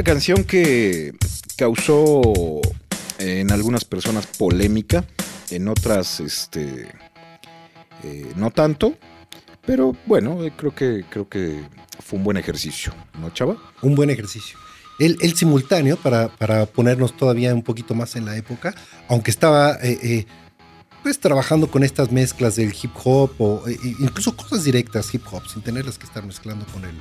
Canción 0.03 0.43
que 0.43 1.13
causó 1.57 2.61
en 3.19 3.51
algunas 3.51 3.85
personas 3.85 4.27
polémica, 4.27 5.05
en 5.49 5.67
otras, 5.67 6.19
este, 6.19 6.87
eh, 8.03 8.31
no 8.35 8.51
tanto, 8.51 8.95
pero 9.65 9.95
bueno, 10.05 10.43
eh, 10.43 10.51
creo 10.55 10.75
que, 10.75 11.05
creo 11.09 11.29
que 11.29 11.63
fue 11.99 12.19
un 12.19 12.25
buen 12.25 12.37
ejercicio, 12.37 12.93
¿no, 13.19 13.29
Chava? 13.31 13.57
Un 13.81 13.95
buen 13.95 14.09
ejercicio. 14.09 14.57
El, 14.99 15.17
el 15.21 15.35
simultáneo, 15.35 15.97
para, 15.97 16.29
para, 16.29 16.65
ponernos 16.65 17.15
todavía 17.15 17.53
un 17.53 17.63
poquito 17.63 17.95
más 17.95 18.15
en 18.15 18.25
la 18.25 18.37
época, 18.37 18.75
aunque 19.07 19.31
estaba 19.31 19.77
eh, 19.81 20.25
pues 21.01 21.19
trabajando 21.19 21.69
con 21.69 21.83
estas 21.83 22.11
mezclas 22.11 22.55
del 22.55 22.73
hip 22.81 22.91
hop 23.03 23.31
o 23.39 23.63
incluso 23.99 24.35
cosas 24.35 24.63
directas 24.63 25.13
hip 25.13 25.23
hop, 25.31 25.47
sin 25.47 25.61
tenerlas 25.61 25.97
que 25.97 26.05
estar 26.05 26.25
mezclando 26.25 26.65
con 26.67 26.85
el, 26.85 26.95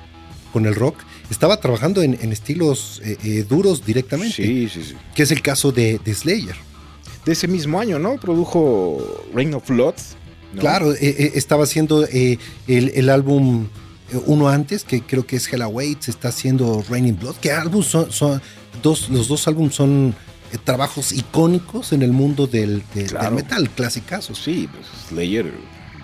con 0.53 0.67
el 0.67 0.75
rock, 0.75 0.97
estaba 1.31 1.59
trabajando 1.59 2.03
en, 2.03 2.15
estilos 2.33 3.01
eh, 3.05 3.17
eh, 3.25 3.45
duros 3.49 3.85
directamente. 3.85 4.35
Sí, 4.35 4.69
sí, 4.69 4.85
sí. 4.85 4.95
Que 5.15 5.23
es 5.23 5.31
el 5.31 5.43
caso 5.43 5.73
de, 5.73 5.99
Slayer. 6.07 6.57
De 7.25 7.33
ese 7.33 7.49
mismo 7.49 7.81
año, 7.81 7.99
¿no? 7.99 8.17
Produjo 8.17 9.25
Reign 9.35 9.55
of 9.55 9.69
Blood. 9.69 9.95
Claro, 10.59 10.93
eh, 10.93 11.33
estaba 11.35 11.65
haciendo 11.65 12.07
el, 12.07 13.09
álbum 13.09 13.69
uno 14.27 14.49
antes, 14.51 14.85
que 14.85 15.01
creo 15.01 15.27
que 15.27 15.37
es 15.37 15.51
Hell 15.51 15.63
Awaits, 15.63 16.11
está 16.11 16.29
haciendo 16.29 16.85
Raining 16.91 17.19
Blood. 17.19 17.37
¿Qué 17.41 17.51
álbumes 17.51 17.87
son? 17.87 18.13
son 18.13 18.43
dos, 18.83 19.09
los 19.09 19.29
dos 19.29 19.49
álbumes 19.49 19.75
son 19.75 20.15
trabajos 20.65 21.13
icónicos 21.13 21.95
en 21.95 22.03
el 22.03 22.13
mundo 22.13 22.47
del, 22.47 22.83
metal, 23.33 23.71
clasicazos. 23.71 24.39
Sí, 24.39 24.69
pues 24.71 24.87
Slayer, 25.09 25.51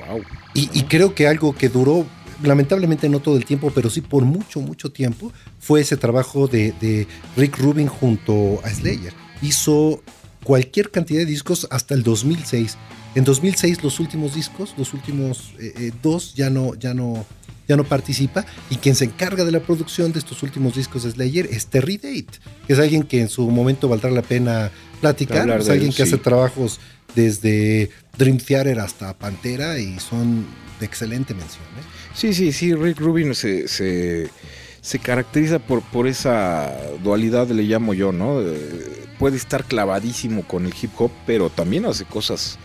wow. 0.09 0.23
Y, 0.55 0.71
y, 0.73 0.85
creo 0.85 1.15
que 1.15 1.29
algo 1.29 1.55
que 1.55 1.69
duró 1.69 2.07
lamentablemente 2.43 3.09
no 3.09 3.21
todo 3.21 3.37
el 3.37 3.45
tiempo, 3.45 3.71
pero 3.75 3.91
sí 3.91 4.01
por 4.01 4.25
mucho, 4.25 4.61
mucho 4.61 4.91
tiempo, 4.91 5.33
fue 5.59 5.81
ese 5.81 5.97
trabajo 5.97 6.47
de, 6.47 7.07
Rick 7.37 7.59
Rubin 7.59 7.89
junto 7.89 8.61
a 8.65 8.71
Slayer. 8.71 9.13
Hizo 9.43 10.03
cualquier 10.45 10.91
cantidad 10.91 11.21
de 11.21 11.27
discos 11.27 11.67
hasta 11.71 11.95
el 11.95 12.03
2006. 12.03 12.77
En 13.15 13.25
2006 13.25 13.83
los 13.83 14.01
últimos 14.01 14.35
discos, 14.35 14.75
los 14.77 14.93
últimos 14.95 15.55
eh, 15.59 15.73
eh, 15.79 15.93
dos 16.03 16.35
ya 16.35 16.51
no, 16.51 16.75
ya 16.75 16.95
no, 16.95 17.27
ya 17.67 17.77
no 17.77 17.85
participa 17.85 18.45
y 18.71 18.77
quien 18.77 18.95
se 18.95 19.05
encarga 19.05 19.45
de 19.45 19.53
la 19.53 19.61
producción 19.61 20.13
de 20.13 20.19
estos 20.19 20.43
últimos 20.43 20.75
discos 20.75 21.03
de 21.03 21.11
Slayer 21.11 21.47
es 21.51 21.67
Terry 21.67 21.97
Date, 21.97 22.39
que 22.67 22.73
es 22.73 22.79
alguien 22.79 23.03
que 23.03 23.21
en 23.21 23.29
su 23.29 23.49
momento 23.51 23.89
valdrá 23.89 24.11
la 24.11 24.23
pena 24.23 24.71
platicar, 25.01 25.49
es 25.61 25.69
alguien 25.69 25.93
que 25.93 26.03
hace 26.03 26.19
trabajos 26.19 26.81
desde 27.15 27.91
Dream 28.17 28.39
Theater 28.39 28.79
hasta 28.81 29.17
Pantera 29.17 29.79
y 29.79 29.99
son 29.99 30.47
de 30.81 30.87
excelente 30.87 31.35
mención. 31.35 31.65
¿eh? 31.79 32.08
Sí, 32.19 32.35
sí, 32.35 32.53
sí, 32.53 32.75
Rick 32.75 32.99
Rubin 32.99 33.33
se, 33.33 33.69
se, 33.69 34.99
caracteriza 34.99 35.61
por, 35.61 35.83
por 35.83 36.09
esa 36.09 36.77
dualidad, 37.01 37.47
le 37.49 37.63
llamo 37.63 37.95
yo, 37.95 38.11
¿no? 38.11 38.43
puede 39.21 39.37
estar 39.37 39.65
clavadísimo 39.65 40.43
con 40.43 40.67
el 40.67 40.75
hip 40.81 40.91
hop, 40.99 41.13
pero 41.27 41.49
también 41.49 41.87
hace 41.87 42.05
cosas 42.05 42.59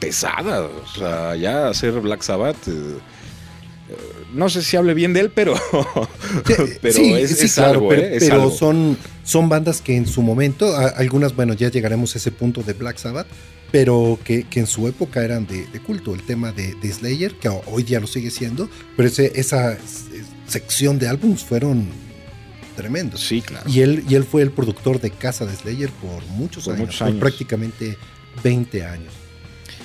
pesadas. 0.00 0.68
O 0.84 0.98
sea, 0.98 1.36
ya 1.36 1.68
hacer 1.68 2.00
Black 2.00 2.22
Sabbath. 2.22 2.56
Eh, 2.66 2.70
eh, 2.70 3.96
no 4.34 4.48
sé 4.48 4.62
si 4.62 4.76
hable 4.76 4.92
bien 4.92 5.12
de 5.12 5.20
él, 5.20 5.30
pero, 5.32 5.54
pero 6.82 6.98
es, 7.16 7.54
claro, 7.54 7.88
pero, 7.88 8.50
son, 8.50 8.98
son 9.22 9.48
bandas 9.48 9.80
que 9.80 9.94
en 9.94 10.08
su 10.08 10.20
momento, 10.22 10.76
algunas, 10.96 11.36
bueno, 11.36 11.54
ya 11.54 11.70
llegaremos 11.70 12.16
a 12.16 12.18
ese 12.18 12.32
punto 12.32 12.64
de 12.64 12.72
Black 12.72 12.98
Sabbath, 12.98 13.28
pero 13.76 14.18
que, 14.24 14.46
en 14.54 14.66
su 14.66 14.88
época 14.88 15.22
eran 15.22 15.46
de, 15.46 15.66
culto. 15.80 16.14
El 16.14 16.22
tema 16.22 16.50
de, 16.50 16.74
Slayer, 16.90 17.34
que 17.34 17.50
hoy 17.50 17.82
día 17.82 18.00
lo 18.00 18.06
sigue 18.06 18.30
siendo, 18.30 18.70
pero 18.96 19.06
esa 19.06 19.76
sección 20.46 20.98
de 20.98 21.08
álbums 21.08 21.44
fueron 21.44 21.86
tremendos. 22.74 23.20
Sí, 23.20 23.42
claro. 23.42 23.68
Y 23.68 23.82
él, 23.82 24.02
y 24.08 24.14
él 24.14 24.24
fue 24.24 24.40
el 24.40 24.50
productor 24.50 24.98
de 24.98 25.10
casa 25.10 25.44
de 25.44 25.54
Slayer 25.54 25.90
por 25.90 26.24
muchos, 26.28 26.68
años, 26.68 26.96
por 26.96 27.18
prácticamente 27.18 27.98
20 28.42 28.82
años. 28.82 29.12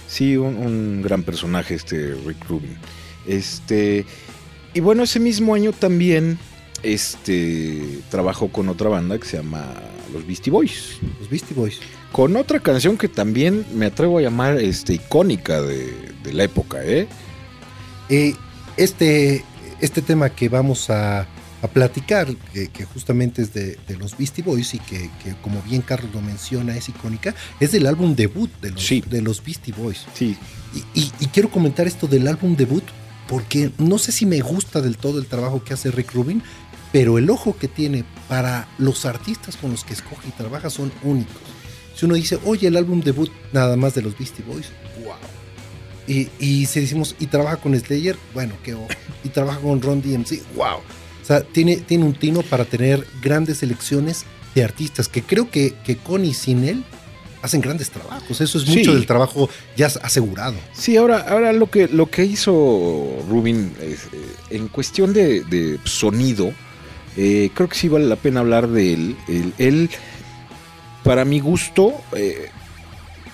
Sí, 0.07 0.37
un, 0.37 1.01
gran 1.01 1.23
personaje 1.23 1.75
este 1.75 2.15
Rick 2.25 2.45
Rubin. 2.47 2.77
Este, 3.27 4.05
y 4.73 4.79
bueno, 4.79 5.03
ese 5.03 5.19
mismo 5.19 5.53
año 5.53 5.73
también 5.73 6.39
este, 6.81 7.99
trabajó 8.09 8.53
con 8.53 8.69
otra 8.69 8.87
banda 8.87 9.19
que 9.19 9.25
se 9.25 9.35
llama 9.35 9.73
Los 10.13 10.25
Beastie 10.25 10.49
Boys. 10.49 10.97
Los 11.19 11.29
Beastie 11.29 11.53
Boys 11.53 11.81
con 12.11 12.35
otra 12.35 12.59
canción 12.59 12.97
que 12.97 13.07
también 13.07 13.65
me 13.73 13.85
atrevo 13.85 14.17
a 14.17 14.21
llamar 14.21 14.57
este, 14.57 14.95
icónica 14.95 15.61
de, 15.61 16.13
la 16.31 16.43
época. 16.43 16.83
¿eh? 16.83 17.07
¿eh? 18.09 18.35
este, 18.77 19.43
este 19.79 20.01
tema 20.01 20.29
que 20.29 20.49
vamos 20.49 20.89
a, 20.89 21.27
platicar, 21.73 22.27
que, 22.53 22.85
justamente 22.85 23.43
es 23.43 23.53
de, 23.53 23.77
los 23.99 24.17
Beastie 24.17 24.43
Boys 24.43 24.73
y 24.73 24.79
que, 24.79 25.09
como 25.41 25.61
bien 25.61 25.81
Carlos 25.81 26.11
lo 26.13 26.21
menciona 26.21 26.75
es 26.75 26.89
icónica, 26.89 27.35
es 27.59 27.71
del 27.71 27.87
álbum 27.87 28.15
debut 28.15 28.49
de 28.61 28.71
los, 28.71 29.09
de 29.09 29.21
los 29.21 29.43
Beastie 29.43 29.73
Boys. 29.73 30.05
Sí. 30.13 30.35
Y, 30.93 31.11
y, 31.19 31.27
quiero 31.27 31.49
comentar 31.49 31.85
esto 31.85 32.07
del 32.07 32.27
álbum 32.27 32.55
debut 32.55 32.83
porque 33.27 33.71
no 33.77 33.97
sé 33.97 34.11
si 34.11 34.25
me 34.25 34.39
gusta 34.39 34.81
del 34.81 34.97
todo 34.97 35.19
el 35.19 35.27
trabajo 35.27 35.63
que 35.63 35.73
hace 35.73 35.91
Rick 35.91 36.13
Rubin, 36.13 36.41
pero 36.91 37.17
el 37.17 37.29
ojo 37.29 37.55
que 37.57 37.67
tiene 37.67 38.03
para 38.27 38.67
los 38.77 39.05
artistas 39.05 39.55
con 39.55 39.71
los 39.71 39.83
que 39.83 39.93
escoge 39.93 40.29
y 40.29 40.31
trabaja 40.31 40.69
son 40.69 40.91
únicos. 41.03 41.41
Si 41.95 42.05
uno 42.05 42.15
dice, 42.15 42.39
oye, 42.45 42.67
el 42.67 42.77
álbum 42.77 43.01
debut 43.01 43.29
nada 43.51 43.75
más 43.75 43.93
de 43.95 44.01
los 44.01 44.17
Beastie 44.17 44.43
Boys, 44.45 44.67
wow. 45.03 45.15
Y, 46.07 46.29
y 46.39 46.65
si 46.65 46.81
decimos, 46.81 47.15
y 47.19 47.27
trabaja 47.27 47.57
con 47.57 47.79
Slayer, 47.79 48.17
bueno, 48.33 48.55
qué 48.63 48.73
ojo. 48.73 48.87
Y 49.23 49.29
trabaja 49.29 49.59
con 49.59 49.81
Ron 49.81 50.01
DMC, 50.01 50.41
wow. 50.55 50.77
O 50.77 51.25
sea, 51.25 51.41
tiene, 51.41 51.77
tiene 51.77 52.05
un 52.05 52.13
tino 52.13 52.41
para 52.41 52.65
tener 52.65 53.05
grandes 53.21 53.59
selecciones 53.59 54.25
de 54.55 54.63
artistas, 54.63 55.07
que 55.07 55.21
creo 55.21 55.49
que, 55.49 55.75
que 55.85 55.97
con 55.97 56.25
y 56.25 56.33
sin 56.33 56.63
él 56.63 56.83
hacen 57.41 57.61
grandes 57.61 57.89
trabajos. 57.89 58.41
Eso 58.41 58.57
es 58.57 58.67
mucho 58.67 58.93
del 58.93 59.05
trabajo 59.05 59.49
ya 59.75 59.87
asegurado. 59.87 60.55
Sí, 60.73 60.97
ahora, 60.97 61.19
ahora 61.19 61.53
lo 61.53 61.69
que 61.69 61.87
lo 61.87 62.09
que 62.09 62.25
hizo 62.25 63.23
Rubin 63.29 63.73
eh, 63.79 63.97
en 64.49 64.67
cuestión 64.67 65.13
de, 65.13 65.79
sonido, 65.83 66.53
eh, 67.17 67.49
creo 67.53 67.69
que 67.69 67.75
sí 67.75 67.87
vale 67.87 68.05
la 68.05 68.15
pena 68.15 68.41
hablar 68.41 68.67
de 68.67 68.93
él. 68.93 69.15
él 69.57 69.89
para 71.03 71.25
mi 71.25 71.39
gusto, 71.39 71.93
eh, 72.13 72.49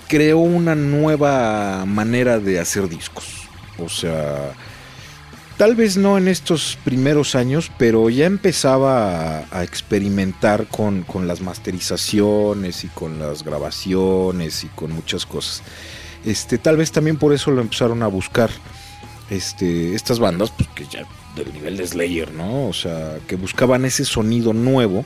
creó 0.07 0.39
una 0.39 0.75
nueva 0.75 1.85
manera 1.85 2.39
de 2.39 2.59
hacer 2.59 2.87
discos. 2.87 3.47
O 3.77 3.89
sea, 3.89 4.53
tal 5.57 5.75
vez 5.75 5.97
no 5.97 6.17
en 6.17 6.27
estos 6.27 6.77
primeros 6.83 7.35
años, 7.35 7.71
pero 7.77 8.09
ya 8.09 8.25
empezaba 8.25 9.45
a, 9.51 9.63
experimentar 9.63 10.67
con, 10.67 11.05
las 11.27 11.41
masterizaciones 11.41 12.83
y 12.83 12.87
con 12.87 13.19
las 13.19 13.43
grabaciones 13.43 14.63
y 14.63 14.67
con 14.67 14.91
muchas 14.93 15.25
cosas. 15.25 15.61
Este, 16.25 16.57
tal 16.57 16.77
vez 16.77 16.91
también 16.91 17.17
por 17.17 17.33
eso 17.33 17.51
lo 17.51 17.61
empezaron 17.61 18.01
a 18.01 18.07
buscar 18.07 18.49
este, 19.29 19.93
estas 19.93 20.19
bandas, 20.19 20.51
pues 20.51 20.69
que 20.69 20.85
ya 20.85 21.05
del 21.35 21.53
nivel 21.53 21.77
de 21.77 21.85
Slayer, 21.85 22.31
¿no? 22.33 22.67
O 22.67 22.73
sea, 22.73 23.17
que 23.27 23.35
buscaban 23.35 23.85
ese 23.85 24.05
sonido 24.05 24.53
nuevo 24.53 25.05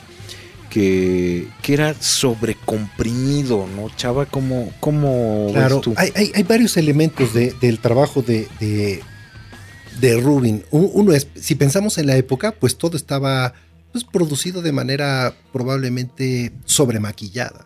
que, 0.72 1.48
era 1.68 1.94
sobrecomprimido, 2.00 3.66
¿no? 3.76 3.94
Chava, 3.94 4.24
¿cómo, 4.24 4.72
cómo 4.80 5.50
claro, 5.52 5.80
tú? 5.80 5.92
Hay, 5.98 6.32
hay, 6.34 6.42
varios 6.44 6.78
elementos 6.78 7.34
del 7.34 7.78
trabajo 7.78 8.22
de, 8.22 8.48
de, 10.00 10.20
Rubin. 10.20 10.64
Uno 10.70 11.12
es, 11.12 11.28
si 11.34 11.56
pensamos 11.56 11.98
en 11.98 12.06
la 12.06 12.16
época, 12.16 12.52
pues 12.52 12.78
todo 12.78 12.96
estaba 12.96 13.52
pues, 13.92 14.04
producido 14.04 14.62
de 14.62 14.72
manera 14.72 15.34
probablemente 15.52 16.52
sobremaquillada. 16.64 17.64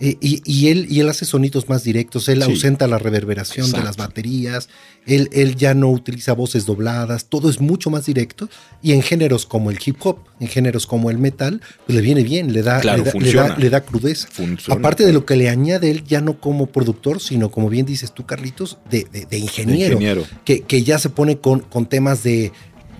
Eh, 0.00 0.16
y, 0.20 0.68
él, 0.68 0.86
y 0.90 0.98
él 0.98 1.08
hace 1.08 1.24
sonidos 1.24 1.68
más 1.68 1.84
directos, 1.84 2.28
él 2.28 2.42
ausenta 2.42 2.88
la 2.88 2.98
reverberación 2.98 3.70
de 3.70 3.80
las 3.80 3.96
baterías, 3.96 4.68
él, 5.06 5.28
él, 5.32 5.54
ya 5.54 5.72
no 5.74 5.88
utiliza 5.88 6.32
voces 6.32 6.66
dobladas, 6.66 7.26
todo 7.26 7.48
es 7.48 7.60
mucho 7.60 7.90
más 7.90 8.04
directo. 8.04 8.48
Y 8.82 8.92
en 8.92 9.02
géneros 9.02 9.46
como 9.46 9.70
el 9.70 9.78
hip 9.84 9.96
hop, 10.00 10.18
en 10.40 10.48
géneros 10.48 10.88
como 10.88 11.10
el 11.10 11.18
metal, 11.18 11.60
pues 11.86 11.94
le 11.94 12.02
viene 12.02 12.24
bien, 12.24 12.52
le 12.52 12.62
da, 12.62 12.82
le, 12.82 13.70
da 13.70 13.82
crudeza. 13.82 14.28
Aparte 14.68 15.06
de 15.06 15.12
lo 15.12 15.24
que 15.24 15.36
le 15.36 15.48
añade 15.48 15.92
él, 15.92 16.02
ya 16.04 16.20
no 16.20 16.40
como 16.40 16.66
productor, 16.66 17.20
sino 17.20 17.52
como 17.52 17.68
bien 17.68 17.86
dices 17.86 18.12
tú, 18.12 18.26
Carlitos, 18.26 18.78
de, 18.90 19.06
ingeniero, 19.38 20.26
Que, 20.44 20.62
que, 20.62 20.82
ya 20.82 20.98
se 20.98 21.08
pone 21.08 21.38
con, 21.38 21.60
con 21.60 21.86
temas 21.86 22.24
de 22.24 22.50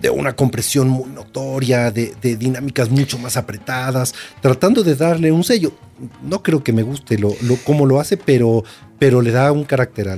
de 0.01 0.09
una 0.09 0.35
compresión 0.35 0.89
muy 0.89 1.09
notoria, 1.09 1.91
de, 1.91 2.15
dinámicas 2.21 2.89
mucho 2.89 3.17
más 3.17 3.37
apretadas, 3.37 4.13
tratando 4.41 4.83
de 4.83 4.95
darle 4.95 5.31
un 5.31 5.43
sello. 5.43 5.71
No 6.23 6.43
creo 6.43 6.63
que 6.63 6.73
me 6.73 6.83
guste 6.83 7.17
lo, 7.17 7.33
lo 7.41 7.55
cómo 7.57 7.85
lo 7.85 7.99
hace, 7.99 8.17
pero, 8.17 8.63
pero 8.99 9.21
le 9.21 9.31
da 9.31 9.51
un 9.51 9.63
carácter 9.63 10.09
a, 10.09 10.17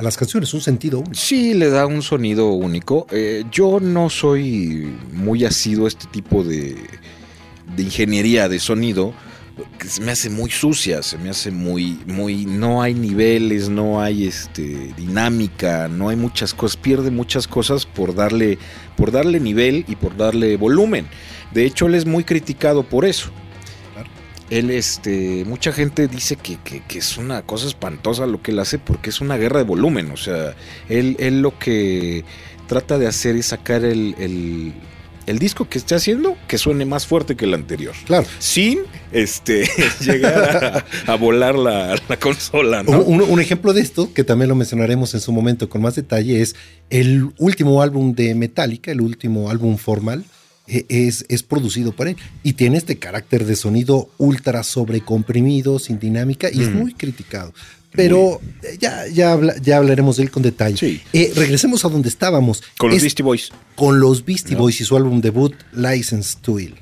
las 0.00 0.16
canciones, 0.16 0.54
un 0.54 0.60
sentido. 0.60 1.04
Sí, 1.12 1.54
le 1.54 1.68
da 1.70 1.86
un 1.86 2.02
sonido 2.02 2.48
único. 2.50 3.06
Eh, 3.10 3.44
yo 3.50 3.78
no 3.80 4.08
soy 4.08 4.96
muy 5.12 5.44
asido 5.44 5.84
a 5.84 5.88
este 5.88 6.06
tipo 6.06 6.42
de, 6.42 6.76
de 7.74 7.82
ingeniería 7.82 8.48
de 8.48 8.58
sonido, 8.58 9.12
se 9.86 10.02
me 10.02 10.12
hace 10.12 10.28
muy 10.28 10.50
sucia, 10.50 11.02
se 11.02 11.16
me 11.18 11.30
hace 11.30 11.50
muy, 11.50 11.98
muy, 12.06 12.44
no 12.44 12.82
hay 12.82 12.94
niveles, 12.94 13.68
no 13.68 14.00
hay 14.00 14.26
este 14.26 14.92
dinámica, 14.96 15.88
no 15.88 16.10
hay 16.10 16.16
muchas 16.16 16.52
cosas, 16.52 16.76
pierde 16.76 17.10
muchas 17.10 17.46
cosas 17.48 17.86
por 17.86 18.14
darle, 18.14 18.58
por 18.96 19.12
darle 19.12 19.40
nivel 19.40 19.84
y 19.88 19.96
por 19.96 20.16
darle 20.16 20.56
volumen. 20.56 21.06
De 21.52 21.64
hecho, 21.64 21.86
él 21.86 21.94
es 21.94 22.04
muy 22.04 22.24
criticado 22.24 22.82
por 22.82 23.04
eso. 23.04 23.30
Él, 24.50 24.70
este, 24.70 25.44
mucha 25.44 25.72
gente 25.72 26.06
dice 26.06 26.36
que, 26.36 26.58
es 26.94 27.16
una 27.16 27.42
cosa 27.42 27.66
espantosa 27.66 28.26
lo 28.26 28.42
que 28.42 28.52
él 28.52 28.58
hace 28.60 28.78
porque 28.78 29.10
es 29.10 29.20
una 29.20 29.36
guerra 29.36 29.58
de 29.58 29.64
volumen. 29.64 30.10
O 30.10 30.16
sea, 30.16 30.54
él, 30.88 31.16
él 31.18 31.40
lo 31.40 31.58
que 31.58 32.24
trata 32.68 32.98
de 32.98 33.06
hacer 33.06 33.36
es 33.36 33.46
sacar 33.46 33.84
el, 33.84 34.14
el 34.18 34.74
disco 35.38 35.68
que 35.68 35.78
esté 35.78 35.94
haciendo 35.94 36.36
que 36.46 36.56
suene 36.56 36.84
más 36.84 37.06
fuerte 37.06 37.36
que 37.36 37.44
el 37.44 37.54
anterior. 37.54 37.94
Claro. 38.06 38.26
Sin 38.38 38.80
este, 39.12 39.68
llegar 40.00 40.84
a, 41.06 41.14
volar 41.16 41.56
la, 41.56 42.00
consola. 42.20 42.82
Un, 42.82 43.40
ejemplo 43.40 43.72
de 43.72 43.80
esto, 43.80 44.12
que 44.14 44.24
también 44.24 44.48
lo 44.48 44.54
mencionaremos 44.54 45.14
en 45.14 45.20
su 45.20 45.32
momento 45.32 45.68
con 45.68 45.82
más 45.82 45.96
detalle, 45.96 46.40
es 46.40 46.54
el 46.90 47.30
último 47.38 47.82
álbum 47.82 48.14
de 48.14 48.34
Metallica, 48.34 48.92
el 48.92 49.00
último 49.00 49.50
álbum 49.50 49.76
formal. 49.76 50.24
E, 50.68 50.84
es, 50.88 51.24
es 51.28 51.44
producido 51.44 51.92
por 51.92 52.08
él 52.08 52.16
y 52.42 52.54
tiene 52.54 52.78
este 52.78 52.98
carácter 52.98 53.44
de 53.44 53.54
sonido 53.54 54.10
ultra 54.18 54.64
sobrecomprimido, 54.64 55.78
sin 55.78 56.00
dinámica 56.00 56.48
y 56.52 56.60
es 56.62 56.70
muy 56.72 56.92
criticado. 56.92 57.52
Pero 57.96 58.40
ya, 58.78 59.06
ya, 59.08 59.38
ya 59.62 59.76
hablaremos 59.78 60.18
de 60.18 60.24
él 60.24 60.30
con 60.30 60.42
detalle. 60.42 61.00
Eh, 61.12 61.32
regresemos 61.34 61.84
a 61.84 61.88
donde 61.88 62.08
estábamos. 62.08 62.62
Con 62.76 62.90
los 62.90 63.00
Beastie 63.00 63.24
Boys. 63.24 63.50
Con 63.74 64.00
los 64.00 64.24
Beastie 64.24 64.56
Boys 64.56 64.80
y 64.80 64.84
su 64.84 64.96
álbum 64.96 65.20
debut, 65.20 65.54
License 65.72 66.36
to 66.42 66.58
Ill. 66.58 66.74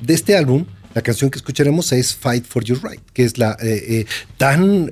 De 0.00 0.14
este 0.14 0.36
álbum, 0.36 0.64
la 0.94 1.02
canción 1.02 1.30
que 1.30 1.38
escucharemos 1.38 1.92
es 1.92 2.14
Fight 2.14 2.44
for 2.46 2.64
Your 2.64 2.80
Right, 2.82 3.00
que 3.12 3.24
es 3.24 3.36
la 3.38 3.56
eh, 3.60 4.00
eh, 4.00 4.06
tan 4.36 4.90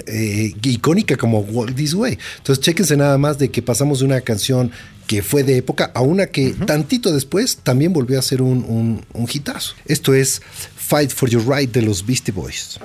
icónica 0.63 1.17
como 1.17 1.41
Walk 1.41 1.75
This 1.75 1.95
Way. 1.95 2.19
Entonces, 2.39 2.65
chéquense 2.65 2.97
nada 2.97 3.19
más 3.19 3.39
de 3.39 3.51
que 3.51 3.63
pasamos 3.63 4.01
de 4.01 4.05
una 4.05 4.21
canción 4.21 4.71
que 5.07 5.23
fue 5.23 5.45
de 5.45 5.57
época 5.57 5.93
a 5.95 6.01
una 6.01 6.27
que 6.27 6.51
tantito 6.51 7.13
después 7.13 7.59
también 7.63 7.93
volvió 7.93 8.19
a 8.19 8.23
ser 8.23 8.43
un, 8.43 8.65
un, 8.65 9.05
un 9.13 9.29
hitazo. 9.33 9.75
Esto 9.87 10.15
es 10.15 10.43
Fight 10.77 11.11
for 11.11 11.31
Your 11.31 11.45
Right 11.49 11.73
de 11.73 11.83
los 11.83 12.05
Beastie 12.05 12.33
Boys. 12.33 12.79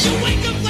You 0.00 0.12
wake 0.22 0.48
up? 0.48 0.67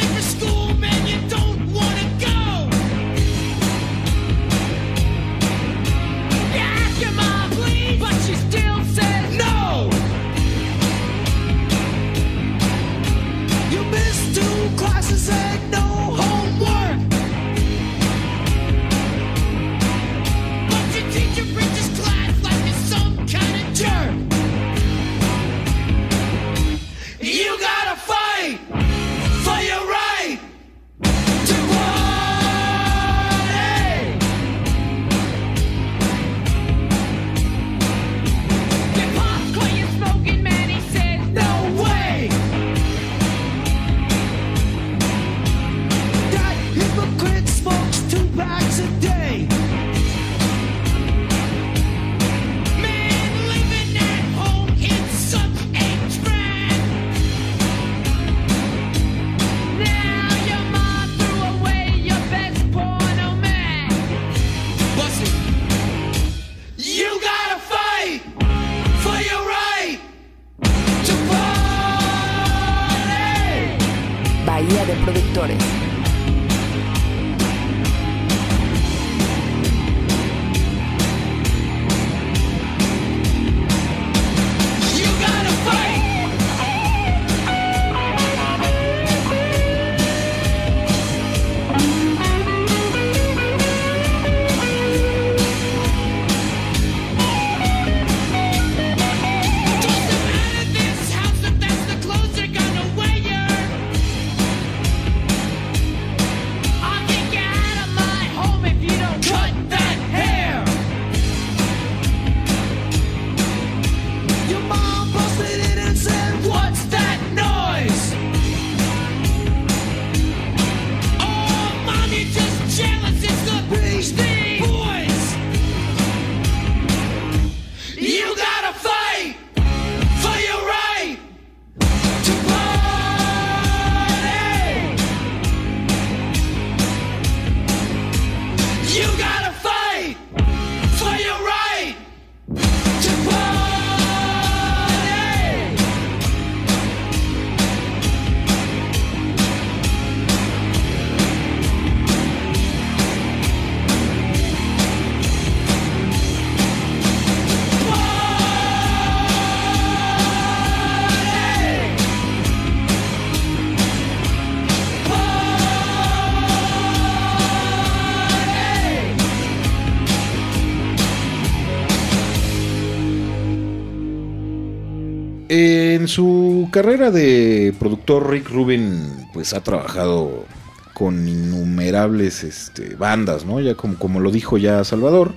Carrera 176.70 177.10
de 177.10 177.74
productor, 177.78 178.30
Rick 178.30 178.48
Rubin, 178.48 179.28
pues 179.32 179.54
ha 179.54 179.62
trabajado 179.62 180.46
con 180.94 181.28
innumerables 181.28 182.42
este, 182.42 182.96
bandas, 182.96 183.44
¿no? 183.44 183.60
Ya 183.60 183.74
como, 183.74 183.98
como 183.98 184.20
lo 184.20 184.30
dijo 184.30 184.58
ya 184.58 184.82
Salvador. 184.84 185.34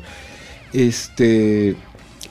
Este. 0.74 1.76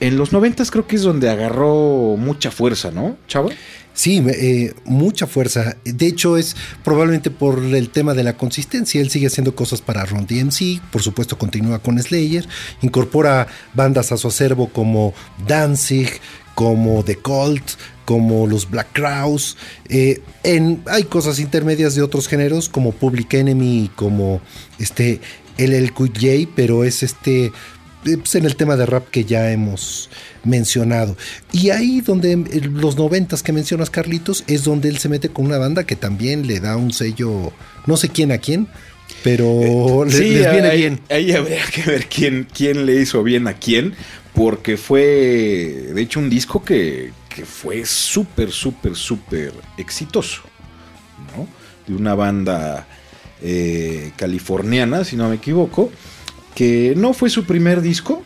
En 0.01 0.17
los 0.17 0.33
noventas 0.33 0.71
creo 0.71 0.87
que 0.87 0.97
es 0.97 1.03
donde 1.03 1.29
agarró 1.29 2.17
mucha 2.17 2.51
fuerza, 2.51 2.91
¿no, 2.91 3.19
Chava? 3.29 3.51
Sí, 3.93 4.25
eh, 4.27 4.73
mucha 4.85 5.27
fuerza. 5.27 5.77
De 5.85 6.07
hecho, 6.07 6.39
es 6.39 6.57
probablemente 6.83 7.31
por 7.31 7.59
el 7.59 7.91
tema 7.91 8.15
de 8.15 8.25
la 8.25 8.37
consistencia. 8.37 9.01
Él 9.01 9.11
sigue 9.11 9.27
haciendo 9.27 9.55
cosas 9.55 9.83
para 9.83 10.07
Ron 10.07 10.27
DMC, 10.27 10.81
por 10.91 11.03
supuesto 11.03 11.37
continúa 11.37 11.81
con 11.81 12.01
Slayer, 12.01 12.47
incorpora 12.81 13.47
bandas 13.75 14.11
a 14.11 14.17
su 14.17 14.29
acervo 14.29 14.69
como 14.69 15.13
Danzig, 15.47 16.09
como 16.55 17.05
The 17.05 17.17
Cult, 17.17 17.73
como 18.11 18.49
los 18.49 18.69
Black 18.69 18.89
Crowes. 18.93 19.57
Eh, 19.89 20.21
en, 20.43 20.83
hay 20.87 21.05
cosas 21.05 21.39
intermedias 21.39 21.95
de 21.95 22.03
otros 22.03 22.27
géneros 22.27 22.69
como 22.69 22.91
Public 22.91 23.35
Enemy, 23.35 23.89
como 23.95 24.41
este 24.81 25.21
LL 25.57 25.93
Cool 25.93 26.11
J, 26.13 26.51
pero 26.57 26.83
es 26.83 27.05
este 27.05 27.45
eh, 27.45 27.53
pues 28.17 28.35
en 28.35 28.47
el 28.47 28.57
tema 28.57 28.75
de 28.75 28.85
rap 28.85 29.09
que 29.11 29.25
ya 29.25 29.53
hemos 29.53 30.11
mencionado. 30.43 31.17
Y 31.53 31.71
ahí 31.71 32.01
donde 32.01 32.37
los 32.73 32.97
noventas 32.97 33.45
que 33.45 33.53
mencionas, 33.53 33.91
Carlitos, 33.91 34.43
es 34.49 34.65
donde 34.65 34.89
él 34.89 34.99
se 34.99 35.09
mete 35.09 35.29
con 35.29 35.47
una 35.47 35.59
banda 35.59 35.85
que 35.85 35.95
también 35.95 36.49
le 36.49 36.59
da 36.59 36.77
un 36.77 36.93
sello, 36.93 37.53
no 37.87 37.97
sé 37.97 38.09
quién 38.09 38.33
a 38.33 38.39
quién, 38.39 38.67
pero 39.23 40.05
les, 40.05 40.19
viene 40.19 40.75
bien. 40.75 41.01
Ahí 41.11 41.31
habría 41.31 41.63
que 41.73 41.83
ver 41.89 42.07
quién, 42.07 42.49
quién 42.53 42.87
le 42.87 43.01
hizo 43.01 43.23
bien 43.23 43.47
a 43.47 43.53
quién, 43.53 43.95
porque 44.35 44.77
fue, 44.77 45.93
de 45.95 46.03
hecho, 46.03 46.19
un 46.19 46.29
disco 46.29 46.65
que, 46.65 47.13
que 47.31 47.47
fue 47.47 47.87
súper, 47.87 48.51
súper, 48.51 48.95
súper 48.95 49.55
exitoso, 49.79 50.43
¿no? 51.35 51.47
De 51.87 51.95
una 51.95 52.15
banda 52.15 52.87
eh, 53.41 54.13
californiana, 54.17 55.05
si 55.05 55.17
no 55.17 55.29
me 55.31 55.37
equivoco, 55.37 55.91
que 56.55 56.93
no 56.97 57.15
fue 57.15 57.31
su 57.31 57.45
primer 57.45 57.81
disco, 57.81 58.23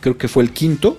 creo 0.00 0.18
que 0.18 0.26
fue 0.26 0.42
el 0.42 0.52
quinto, 0.52 0.98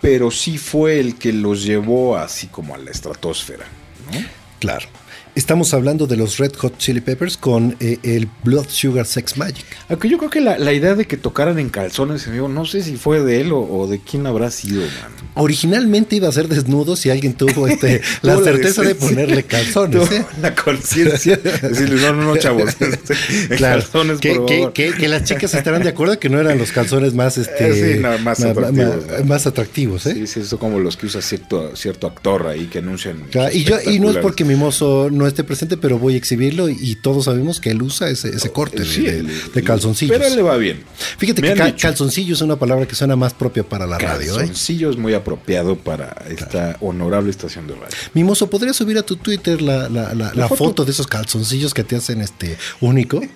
pero 0.00 0.30
sí 0.30 0.58
fue 0.58 1.00
el 1.00 1.16
que 1.16 1.32
los 1.32 1.64
llevó 1.64 2.16
así 2.16 2.48
como 2.48 2.74
a 2.74 2.78
la 2.78 2.90
estratosfera. 2.90 3.66
¿no? 4.12 4.18
Claro. 4.58 4.88
Estamos 5.36 5.74
hablando 5.74 6.08
de 6.08 6.16
los 6.16 6.38
Red 6.38 6.54
Hot 6.56 6.76
Chili 6.78 7.00
Peppers 7.00 7.36
con 7.36 7.76
eh, 7.78 7.98
el 8.02 8.28
Blood 8.42 8.66
Sugar 8.68 9.06
Sex 9.06 9.36
Magic. 9.36 9.64
Aunque 9.88 10.08
yo 10.08 10.18
creo 10.18 10.28
que 10.28 10.40
la, 10.40 10.72
idea 10.72 10.96
de 10.96 11.06
que 11.06 11.16
tocaran 11.16 11.60
en 11.60 11.68
calzones, 11.68 12.26
amigo, 12.26 12.48
no 12.48 12.66
sé 12.66 12.82
si 12.82 12.96
fue 12.96 13.22
de 13.22 13.40
él 13.40 13.52
o, 13.52 13.86
de 13.86 14.00
quién 14.00 14.26
habrá 14.26 14.50
sido, 14.50 14.80
man. 14.80 15.12
Originalmente 15.34 16.16
iba 16.16 16.28
a 16.28 16.32
ser 16.32 16.48
desnudo 16.48 16.96
si 16.96 17.10
alguien 17.10 17.34
tuvo 17.34 17.68
este, 17.68 18.00
la 18.22 18.38
certeza 18.38 18.82
de 18.82 18.96
ponerle 18.96 19.44
calzones. 19.44 20.10
¿eh? 20.10 20.26
La 20.42 20.52
conciencia. 20.54 21.36
Decirle, 21.36 22.02
no, 22.02 22.12
no, 22.12 22.24
no, 22.24 22.36
chavos. 22.36 22.74
calzones, 23.58 24.18
que, 24.18 24.34
por 24.34 24.48
favor. 24.48 24.72
Que, 24.72 25.08
las 25.08 25.24
chicas 25.24 25.54
estarán 25.54 25.84
de 25.84 25.90
acuerdo 25.90 26.18
que 26.18 26.28
no 26.28 26.40
eran 26.40 26.58
los 26.58 26.72
calzones 26.72 27.14
más, 27.14 27.38
este, 27.38 27.94
eh, 27.94 28.00
más, 28.00 28.42
atractivos. 28.42 29.24
Más, 29.26 29.46
atractivos, 29.46 30.06
¿eh? 30.06 30.14
Sí, 30.14 30.26
sí, 30.26 30.40
eso 30.40 30.58
como 30.58 30.80
los 30.80 30.96
que 30.96 31.06
usa 31.06 31.22
cierto, 31.22 31.76
cierto 31.76 32.08
actor 32.08 32.48
ahí 32.48 32.66
que 32.66 32.78
anuncian. 32.78 33.22
y, 33.52 33.62
yo, 33.62 33.76
y 33.86 34.00
no 34.00 34.10
es 34.10 34.16
porque 34.16 34.44
mi 34.44 34.56
mozo 34.56 35.08
no 35.20 35.28
esté 35.28 35.44
presente, 35.44 35.76
pero 35.76 35.98
voy 35.98 36.14
a 36.14 36.16
exhibirlo 36.16 36.68
y, 36.68 36.96
todos 36.96 37.26
sabemos 37.26 37.60
que 37.60 37.70
él 37.70 37.80
usa 37.82 38.10
ese, 38.10 38.30
ese 38.30 38.50
corte 38.50 38.82
de, 38.82 39.62
calzoncillos. 39.62 40.16
Pero 40.16 40.28
él 40.28 40.36
le 40.36 40.42
va 40.42 40.56
bien. 40.56 40.82
Fíjate 41.18 41.40
que 41.42 41.74
calzoncillo 41.76 42.34
es 42.34 42.40
una 42.40 42.56
palabra 42.56 42.86
que 42.86 42.94
suena 42.94 43.16
más 43.16 43.32
propia 43.32 43.62
para 43.62 43.86
la 43.86 43.98
radio. 43.98 44.34
¿eh? 44.34 44.38
Calzoncillo 44.38 44.90
es 44.90 44.96
muy 44.96 45.14
apropiado 45.14 45.76
para 45.76 46.24
esta 46.28 46.76
honorable 46.80 47.30
estación 47.30 47.66
de 47.66 47.74
radio. 47.74 47.96
Mimoso, 48.14 48.50
¿podrías 48.50 48.76
subir 48.76 48.98
a 48.98 49.02
tu 49.02 49.16
Twitter 49.16 49.62
la, 49.62 49.88
la, 49.88 50.48
foto? 50.48 50.84
de 50.84 50.92
esos 50.92 51.06
calzoncillos 51.06 51.74
que 51.74 51.84
te 51.84 51.96
hacen 51.96 52.20
este 52.20 52.56
único? 52.80 53.20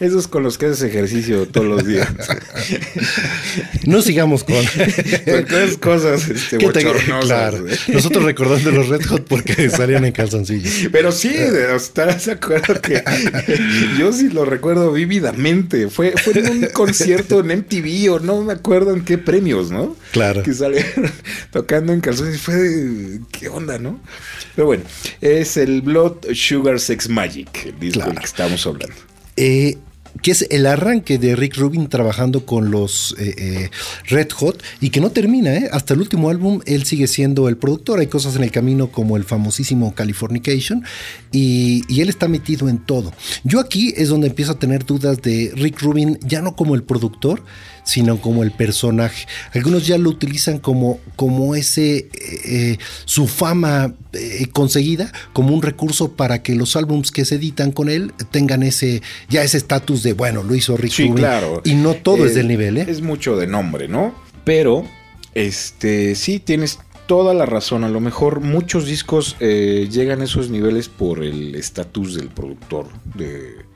Esos 0.00 0.26
con 0.26 0.42
los 0.42 0.58
que 0.58 0.66
haces 0.66 0.82
ejercicio 0.82 1.46
todos 1.46 1.66
los 1.66 1.86
días. 1.86 2.08
no 3.86 4.02
sigamos 4.02 4.44
con, 4.44 4.56
con 5.50 5.74
cosas 5.76 6.28
este, 6.28 6.58
Claro. 6.58 7.64
Nosotros 7.88 8.24
recordando 8.24 8.70
los 8.70 8.88
Red 8.88 9.04
Hot 9.06 9.26
porque 9.28 9.70
salían 9.70 10.04
en 10.04 10.12
calzoncillos. 10.12 10.41
Pero 10.90 11.12
sí, 11.12 11.32
¿estás 11.34 12.26
de 12.26 12.32
acuerdo 12.32 12.80
que 12.80 13.02
yo 13.98 14.12
sí 14.12 14.28
lo 14.30 14.44
recuerdo 14.44 14.92
vívidamente? 14.92 15.88
Fue, 15.88 16.12
fue 16.12 16.38
en 16.38 16.50
un 16.50 16.66
concierto 16.72 17.40
en 17.40 17.58
MTV 17.58 18.12
o 18.12 18.20
no 18.20 18.42
me 18.42 18.52
acuerdo 18.52 18.92
en 18.92 19.04
qué 19.04 19.18
premios, 19.18 19.70
¿no? 19.70 19.96
Claro. 20.12 20.42
Que 20.42 20.52
salieron 20.52 21.10
tocando 21.50 21.92
en 21.92 22.00
calzones. 22.00 22.40
Fue 22.40 22.54
de, 22.54 23.20
¿qué 23.30 23.48
onda, 23.48 23.78
no? 23.78 24.00
Pero 24.54 24.66
bueno, 24.66 24.84
es 25.20 25.56
el 25.56 25.82
Blood 25.82 26.34
Sugar 26.34 26.78
Sex 26.80 27.08
Magic, 27.08 27.66
el 27.66 27.78
disco 27.78 28.04
del 28.04 28.18
que 28.18 28.24
estamos 28.24 28.66
hablando. 28.66 28.96
Eh, 29.36 29.78
que 30.20 30.32
es 30.32 30.46
el 30.50 30.66
arranque 30.66 31.18
de 31.18 31.36
Rick 31.36 31.56
Rubin 31.56 31.88
trabajando 31.88 32.44
con 32.44 32.70
los 32.70 33.14
eh, 33.18 33.34
eh, 33.38 33.70
Red 34.08 34.30
Hot 34.32 34.62
y 34.80 34.90
que 34.90 35.00
no 35.00 35.10
termina, 35.10 35.54
¿eh? 35.54 35.68
hasta 35.72 35.94
el 35.94 36.00
último 36.00 36.28
álbum 36.28 36.60
él 36.66 36.84
sigue 36.84 37.06
siendo 37.06 37.48
el 37.48 37.56
productor, 37.56 38.00
hay 38.00 38.08
cosas 38.08 38.36
en 38.36 38.44
el 38.44 38.50
camino 38.50 38.88
como 38.88 39.16
el 39.16 39.24
famosísimo 39.24 39.94
Californication 39.94 40.84
y, 41.30 41.82
y, 41.88 42.00
él 42.00 42.08
está 42.08 42.28
metido 42.28 42.68
en 42.68 42.78
todo. 42.78 43.12
Yo 43.44 43.60
aquí 43.60 43.94
es 43.96 44.08
donde 44.08 44.26
empiezo 44.26 44.52
a 44.52 44.58
tener 44.58 44.84
dudas 44.84 45.22
de 45.22 45.52
Rick 45.54 45.80
Rubin, 45.80 46.18
ya 46.22 46.42
no 46.42 46.56
como 46.56 46.74
el 46.74 46.82
productor, 46.82 47.42
sino 47.84 48.20
como 48.20 48.42
el 48.42 48.52
personaje. 48.52 49.26
Algunos 49.54 49.86
ya 49.86 49.98
lo 49.98 50.10
utilizan 50.10 50.58
como, 50.58 51.00
como 51.16 51.54
ese, 51.54 51.96
eh, 51.96 52.08
eh, 52.44 52.78
su 53.04 53.26
fama 53.26 53.94
eh, 54.12 54.46
conseguida, 54.52 55.12
como 55.32 55.54
un 55.54 55.62
recurso 55.62 56.12
para 56.12 56.42
que 56.42 56.54
los 56.54 56.76
álbums 56.76 57.10
que 57.10 57.24
se 57.24 57.36
editan 57.36 57.72
con 57.72 57.88
él 57.88 58.12
tengan 58.30 58.62
ese, 58.62 59.02
ya 59.28 59.42
ese 59.42 59.58
estatus 59.58 60.02
de, 60.02 60.12
bueno, 60.12 60.42
lo 60.42 60.54
hizo 60.54 60.76
Rick 60.76 60.92
sí, 60.92 61.10
claro. 61.10 61.60
Y 61.64 61.74
no 61.74 61.94
todo 61.94 62.26
es 62.26 62.34
del 62.34 62.48
nivel, 62.48 62.78
¿eh? 62.78 62.86
Es 62.88 63.02
mucho 63.02 63.36
de 63.36 63.46
nombre, 63.46 63.88
¿no? 63.88 64.14
Pero, 64.44 64.84
este, 65.34 66.14
sí, 66.14 66.38
tienes 66.38 66.78
toda 67.06 67.34
la 67.34 67.46
razón. 67.46 67.84
A 67.84 67.88
lo 67.88 68.00
mejor 68.00 68.40
muchos 68.40 68.86
discos 68.86 69.36
llegan 69.38 70.20
a 70.20 70.24
esos 70.24 70.50
niveles 70.50 70.88
por 70.88 71.22
el 71.22 71.54
estatus 71.54 72.14
del 72.14 72.28
productor 72.28 72.88
de 73.14 73.71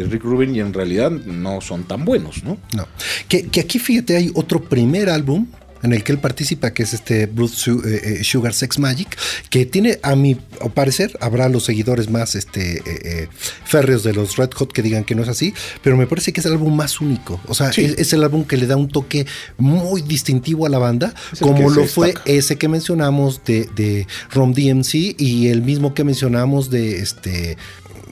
de 0.00 0.06
Rick 0.06 0.24
Rubin 0.24 0.54
y 0.54 0.60
en 0.60 0.72
realidad 0.72 1.10
no 1.10 1.60
son 1.60 1.84
tan 1.84 2.04
buenos, 2.04 2.42
¿no? 2.42 2.58
No. 2.74 2.88
Que, 3.28 3.48
aquí 3.60 3.78
fíjate, 3.78 4.16
hay 4.16 4.30
otro 4.34 4.62
primer 4.62 5.10
álbum 5.10 5.46
en 5.82 5.94
el 5.94 6.04
que 6.04 6.12
él 6.12 6.18
participa, 6.18 6.72
que 6.74 6.82
es 6.82 6.92
este 6.92 7.24
Blood 7.24 7.50
eh, 7.86 8.18
eh, 8.20 8.24
Sugar 8.24 8.52
Sex 8.52 8.78
Magic, 8.78 9.16
que 9.48 9.64
tiene, 9.64 9.98
a 10.02 10.14
mi 10.14 10.34
parecer, 10.74 11.16
habrá 11.22 11.48
los 11.48 11.64
seguidores 11.64 12.10
más 12.10 12.34
este, 12.34 12.82
eh, 12.84 13.28
férreos 13.64 14.02
de 14.02 14.12
los 14.12 14.36
Red 14.36 14.50
Hot 14.56 14.72
que 14.74 14.82
digan 14.82 15.04
que 15.04 15.14
no 15.14 15.22
es 15.22 15.28
así, 15.28 15.54
pero 15.82 15.96
me 15.96 16.06
parece 16.06 16.34
que 16.34 16.40
es 16.40 16.46
el 16.46 16.52
álbum 16.52 16.76
más 16.76 17.00
único. 17.00 17.40
O 17.46 17.54
sea, 17.54 17.70
es, 17.70 18.12
el 18.12 18.22
álbum 18.22 18.44
que 18.44 18.58
le 18.58 18.66
da 18.66 18.76
un 18.76 18.88
toque 18.88 19.26
muy 19.56 20.02
distintivo 20.02 20.66
a 20.66 20.68
la 20.68 20.78
banda, 20.78 21.14
como 21.40 21.70
lo 21.70 21.86
fue 21.86 22.12
ese 22.26 22.56
que 22.56 22.68
mencionamos 22.68 23.42
de, 23.46 23.66
de 23.74 24.06
Rom 24.32 24.52
DMC 24.52 25.14
y 25.18 25.48
el 25.48 25.62
mismo 25.62 25.94
que 25.94 26.04
mencionamos 26.04 26.68
de 26.68 26.98
este 26.98 27.56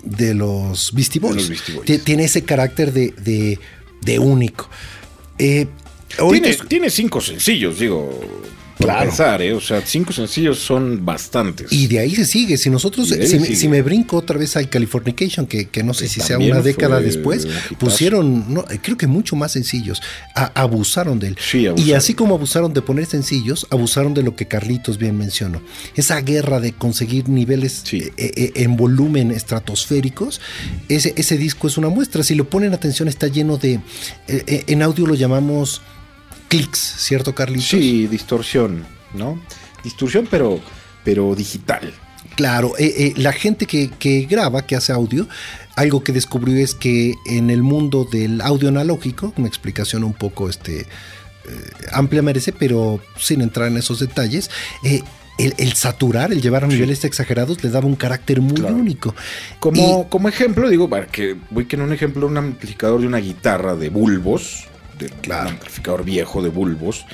de 0.03 0.35
los 0.35 0.93
Beastie 0.93 1.21
Boys. 1.21 1.51
Tiene 2.05 2.25
ese 2.25 2.45
carácter 2.45 2.93
de, 2.93 3.59
único. 4.19 4.69
Eh, 5.39 5.67
tiene, 6.69 6.91
cinco 6.91 7.21
sencillos, 7.21 7.79
digo. 7.79 8.21
Claro. 8.79 9.09
Pensar, 9.09 9.43
¿eh? 9.43 9.53
O 9.53 9.61
sea, 9.61 9.83
cinco 9.85 10.13
sencillos 10.13 10.59
son 10.59 11.05
bastantes. 11.05 11.73
Y 11.73 11.89
de 11.89 11.99
ahí 11.99 12.15
se 12.15 12.25
sigue. 12.25 12.57
Si 12.57 12.71
nosotros, 12.71 13.09
si, 13.09 13.69
Me, 13.69 13.83
brinco 13.83 14.17
otra 14.17 14.39
vez 14.39 14.57
al 14.57 14.69
Californication, 14.69 15.47
que, 15.47 15.69
que 15.69 15.83
no 15.83 15.95
sé 15.95 16.09
si 16.09 16.21
sea 16.21 16.39
una 16.39 16.61
década 16.61 17.01
después, 17.01 17.49
pusieron, 17.79 18.53
no, 18.53 18.65
creo 18.83 18.97
que 18.97 19.07
mucho 19.07 19.35
más 19.37 19.53
sencillos. 19.53 20.01
abusaron 20.35 21.19
de 21.19 21.29
él. 21.29 21.39
Y 21.77 21.93
así 21.93 22.15
como 22.15 22.37
abusaron 22.37 22.73
de 22.73 22.83
poner 22.83 23.07
sencillos, 23.07 23.67
abusaron 23.71 24.15
de 24.15 24.23
lo 24.23 24.37
que 24.37 24.47
Carlitos 24.47 24.99
bien 24.99 25.19
mencionó. 25.19 25.61
Esa 25.97 26.21
guerra 26.21 26.61
de 26.61 26.73
conseguir 26.73 27.29
niveles 27.29 27.83
eh, 27.93 28.13
eh, 28.17 28.53
en 28.55 28.77
volumen 28.77 29.33
estratosféricos. 29.33 30.41
Ese, 30.89 31.15
ese 31.17 31.37
disco 31.37 31.67
es 31.67 31.79
una 31.79 31.89
muestra. 31.89 32.23
Si 32.23 32.35
lo 32.35 32.49
ponen 32.49 32.75
atención, 32.75 33.09
está 33.09 33.27
lleno 33.27 33.57
de. 33.57 33.81
en 34.29 34.83
audio 34.83 35.07
lo 35.07 35.15
llamamos 35.15 35.83
clics, 36.49 36.79
¿cierto, 36.79 37.35
Carlitos? 37.35 37.69
Sí, 37.69 38.07
distorsión, 38.07 38.85
¿no? 39.15 39.41
Distorsión, 39.85 40.27
pero, 40.31 40.61
pero 41.05 41.35
digital. 41.35 41.93
Claro, 42.35 42.75
eh, 42.79 42.95
eh, 42.97 43.15
la 43.17 43.33
gente 43.33 43.67
que, 43.67 44.27
graba, 44.31 44.63
que 44.63 44.77
hace 44.77 44.93
audio, 44.93 45.29
algo 45.77 46.05
que 46.05 46.13
descubrió 46.13 46.57
es 46.63 46.75
que 46.75 47.15
en 47.27 47.51
el 47.51 47.63
mundo 47.63 48.07
del 48.11 48.41
audio 48.41 48.69
analógico, 48.69 49.33
una 49.37 49.49
explicación 49.49 50.05
un 50.05 50.13
poco 50.13 50.49
este, 50.49 50.81
eh, 50.81 50.87
amplia 51.93 52.23
merece, 52.23 52.53
pero 52.53 53.01
sin 53.19 53.41
entrar 53.41 53.69
en 53.69 53.77
esos 53.77 53.99
detalles, 53.99 54.51
el, 55.39 55.73
saturar, 55.75 56.33
el 56.33 56.41
llevar 56.41 56.65
a 56.65 56.69
niveles 56.69 57.05
exagerados 57.05 57.63
le 57.65 57.71
daba 57.71 57.87
un 57.87 57.97
carácter 57.97 58.41
muy 58.41 58.61
único. 58.61 59.15
Como, 59.59 60.09
como 60.09 60.29
ejemplo, 60.29 60.69
digo, 60.69 60.89
para 60.89 61.07
que 61.07 61.37
voy 61.51 61.67
que 61.67 61.77
en 61.77 61.83
un 61.83 61.93
ejemplo, 61.93 62.27
un 62.27 62.37
amplificador 62.37 63.01
de 63.01 63.07
una 63.07 63.19
guitarra 63.19 63.75
de 63.75 63.89
bulbos, 63.89 64.69
del 64.99 65.33
amplificador 65.33 66.05
viejo 66.05 66.43
de 66.43 66.49
bulbos, 66.49 67.07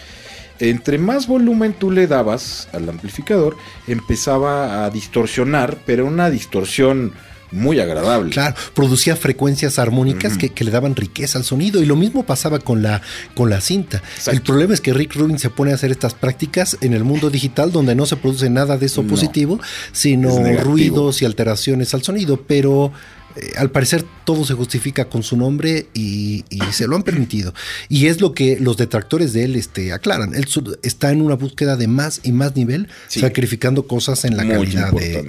entre 0.59 0.99
más 0.99 1.27
volumen 1.27 1.75
tú 1.75 1.91
le 1.91 2.07
dabas 2.07 2.69
al 2.73 2.89
amplificador, 2.89 3.57
empezaba 3.87 4.85
a 4.85 4.91
distorsionar, 4.91 5.79
pero 5.85 6.07
una 6.07 6.31
distorsión 6.31 7.13
muy 7.51 7.79
agradable. 7.79 8.31
Claro, 8.31 8.57
producía 8.75 9.17
frecuencias 9.17 9.79
armónicas 9.79 10.37
que, 10.37 10.51
que, 10.51 10.65
le 10.65 10.71
daban 10.71 10.97
riqueza 10.97 11.39
al 11.39 11.45
sonido 11.45 11.83
y 11.83 11.87
lo 11.87 11.97
mismo 11.97 12.25
pasaba 12.25 12.59
con 12.59 12.83
la, 12.83 13.01
con 13.35 13.49
la 13.49 13.61
cinta. 13.61 14.03
El 14.27 14.43
problema 14.43 14.75
es 14.75 14.81
que 14.81 14.93
Rick 14.93 15.15
Rubin 15.15 15.39
se 15.39 15.51
pone 15.51 15.71
a 15.71 15.75
hacer 15.75 15.91
estas 15.91 16.15
prácticas 16.15 16.77
en 16.81 16.95
el 16.95 17.05
mundo 17.05 17.31
digital 17.31 17.71
donde 17.71 17.95
no 17.95 18.07
se 18.07 18.17
produce 18.17 18.51
nada 18.51 18.77
de 18.77 18.87
eso 18.87 19.05
positivo, 19.05 19.61
sino 19.93 20.37
ruidos 20.63 21.23
y 21.23 21.25
alteraciones 21.25 21.95
al 21.95 22.03
sonido, 22.03 22.43
pero 22.47 22.93
eh, 23.37 23.53
al 23.57 23.71
parecer 23.71 24.05
todo 24.25 24.45
se 24.45 24.55
justifica 24.55 25.07
con 25.07 25.23
su 25.23 25.37
nombre 25.37 25.89
y, 25.93 26.45
se 26.71 26.87
lo 26.87 26.97
han 26.97 27.03
permitido. 27.03 27.55
Y 27.89 28.07
es 28.07 28.21
lo 28.21 28.33
que 28.33 28.59
los 28.59 28.77
detractores 28.77 29.33
de 29.33 29.45
él 29.45 29.57
este, 29.57 29.93
aclaran. 29.93 30.35
Él 30.35 30.47
está 30.83 31.11
en 31.11 31.21
una 31.21 31.35
búsqueda 31.35 31.77
de 31.77 31.89
más 31.89 32.21
y 32.23 32.33
más 32.33 32.57
nivel, 32.57 32.89
sacrificando 33.09 33.87
cosas 33.87 34.25
en 34.25 34.37
la 34.37 34.47
calidad 34.47 34.93
de, 34.93 35.29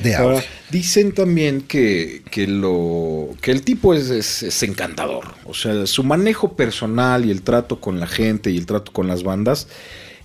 de 0.00 0.42
dicen 0.70 1.12
también 1.12 1.62
que, 1.62 2.22
que, 2.30 2.46
lo, 2.46 3.30
que 3.40 3.52
el 3.52 3.62
tipo 3.62 3.94
es, 3.94 4.10
es, 4.10 4.62
encantador. 4.62 5.34
O 5.44 5.54
sea, 5.54 5.86
su 5.86 6.02
manejo 6.02 6.56
personal 6.56 7.24
y 7.24 7.30
el 7.30 7.42
trato 7.42 7.80
con 7.80 8.00
la 8.00 8.06
gente 8.06 8.50
y 8.50 8.58
el 8.58 8.66
trato 8.66 8.92
con 8.92 9.06
las 9.06 9.22
bandas 9.22 9.68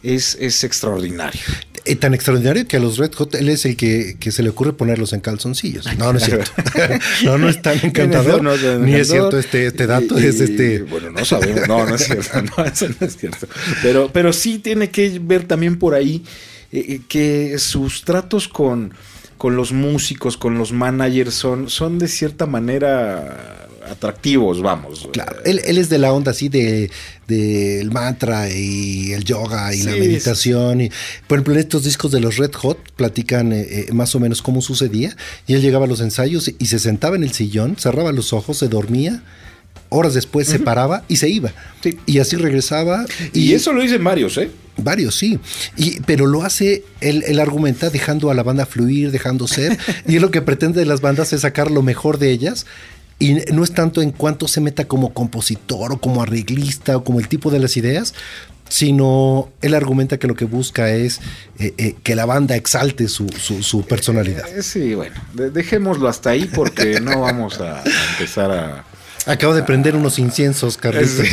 es, 0.03 0.37
es 0.39 0.63
extraordinario. 0.63 1.41
Eh, 1.83 1.95
tan 1.95 2.13
extraordinario 2.13 2.67
que 2.67 2.77
a 2.77 2.79
los 2.79 2.97
Red 2.99 3.13
Hot 3.13 3.33
él 3.35 3.49
es 3.49 3.65
el 3.65 3.75
que, 3.75 4.15
se 4.19 4.43
le 4.43 4.49
ocurre 4.49 4.73
ponerlos 4.73 5.13
en 5.13 5.19
calzoncillos. 5.19 5.85
No, 5.97 6.13
no 6.13 6.19
es 6.19 6.25
cierto. 6.25 6.51
no, 7.23 7.39
no 7.39 7.49
es 7.49 7.61
tan 7.61 7.79
encantador. 7.83 8.43
ni 8.79 8.93
es 8.93 9.09
cierto 9.09 9.39
este, 9.39 9.65
este 9.65 9.87
dato. 9.87 10.17
es 10.17 10.39
este. 10.39 10.83
Bueno, 10.83 11.09
no 11.09 11.25
sabemos. 11.25 11.67
No, 11.67 11.85
no 11.85 11.95
es 11.95 12.05
cierto. 12.05 12.29
No, 12.57 12.65
eso 12.65 12.87
no 12.99 13.07
es 13.07 13.17
cierto. 13.17 13.47
Pero, 13.81 14.11
pero 14.13 14.31
sí 14.31 14.59
tiene 14.59 14.89
que 14.89 15.19
ver 15.19 15.45
también 15.45 15.79
por 15.79 15.95
ahí 15.95 16.23
eh, 16.71 16.85
eh, 16.87 17.01
que 17.07 17.57
sus 17.57 18.03
tratos 18.03 18.47
con, 18.47 18.93
con 19.37 19.55
los 19.55 19.71
músicos, 19.71 20.37
con 20.37 20.57
los 20.57 20.71
managers, 20.71 21.33
son, 21.33 21.69
son 21.69 21.97
de 21.97 22.07
cierta 22.07 22.45
manera 22.45 23.60
atractivos, 23.89 24.61
vamos. 24.61 25.09
Claro, 25.11 25.37
él, 25.45 25.59
es 25.65 25.89
de 25.89 25.97
la 25.97 26.13
onda 26.13 26.31
así 26.31 26.49
de 26.49 26.91
del 27.27 27.91
mantra 27.91 28.49
y 28.49 29.13
el 29.13 29.23
yoga 29.23 29.73
y 29.73 29.83
la 29.83 29.91
meditación. 29.91 30.81
Y, 30.81 30.91
por 31.27 31.37
ejemplo, 31.37 31.53
en 31.53 31.59
estos 31.61 31.83
discos 31.83 32.11
de 32.11 32.19
los 32.19 32.37
Red 32.37 32.53
Hot 32.53 32.77
platican 32.95 33.53
eh, 33.53 33.61
eh, 33.69 33.93
más 33.93 34.13
o 34.15 34.19
menos 34.19 34.41
cómo 34.41 34.61
sucedía. 34.61 35.15
Y 35.47 35.53
él 35.53 35.61
llegaba 35.61 35.85
a 35.85 35.87
los 35.87 36.01
ensayos 36.01 36.51
y 36.57 36.65
se 36.65 36.79
sentaba 36.79 37.15
en 37.15 37.23
el 37.23 37.31
sillón, 37.31 37.77
cerraba 37.77 38.11
los 38.11 38.33
ojos, 38.33 38.57
se 38.57 38.67
dormía 38.67 39.23
horas 39.91 40.13
después 40.13 40.47
se 40.47 40.57
paraba 40.57 41.03
y 41.09 41.17
se 41.17 41.29
iba. 41.29 41.51
Y 42.05 42.19
así 42.19 42.37
regresaba. 42.37 43.05
Y, 43.33 43.53
eso 43.53 43.73
lo 43.73 43.81
dicen 43.81 44.03
varios, 44.03 44.37
¿eh? 44.37 44.49
Varios, 44.77 45.15
sí. 45.15 45.37
Y, 45.75 45.99
pero 46.01 46.25
lo 46.25 46.43
hace, 46.43 46.85
él, 47.01 47.23
él, 47.27 47.39
argumenta 47.39 47.89
dejando 47.89 48.31
a 48.31 48.33
la 48.33 48.41
banda 48.41 48.65
fluir, 48.65 49.11
dejando 49.11 49.47
ser. 49.47 49.77
y 50.07 50.19
lo 50.19 50.31
que 50.31 50.41
pretende 50.41 50.79
de 50.79 50.85
las 50.85 51.01
bandas 51.01 51.33
es 51.33 51.41
sacar 51.41 51.69
lo 51.69 51.81
mejor 51.81 52.19
de 52.19 52.31
ellas 52.31 52.65
y 53.21 53.35
no 53.53 53.63
es 53.63 53.71
tanto 53.71 54.01
en 54.01 54.11
cuanto 54.11 54.47
se 54.47 54.61
meta 54.61 54.85
como 54.85 55.13
compositor 55.13 55.93
o 55.93 55.97
como 55.99 56.23
arreglista 56.23 56.97
o 56.97 57.03
como 57.03 57.19
el 57.19 57.27
tipo 57.27 57.51
de 57.51 57.59
las 57.59 57.77
ideas, 57.77 58.15
sino 58.67 59.49
él 59.61 59.75
argumenta 59.75 60.17
que 60.17 60.25
lo 60.25 60.33
que 60.33 60.45
busca 60.45 60.89
es 60.89 61.19
eh, 61.59 61.75
eh, 61.77 61.95
que 62.01 62.15
la 62.15 62.25
banda 62.25 62.55
exalte 62.55 63.07
su, 63.07 63.27
su, 63.29 63.85
personalidad. 63.85 64.47
Eh, 64.47 64.63
sí, 64.63 64.95
bueno, 64.95 65.15
dejémoslo 65.35 66.07
hasta 66.07 66.31
ahí 66.31 66.49
porque 66.51 66.99
no 67.01 67.21
vamos 67.21 67.59
a, 67.61 67.83
empezar 68.13 68.49
a... 68.49 68.85
Acabo 69.27 69.53
de 69.53 69.61
prender 69.61 69.95
unos 69.95 70.17
inciensos, 70.17 70.77
Carlitos. 70.77 71.27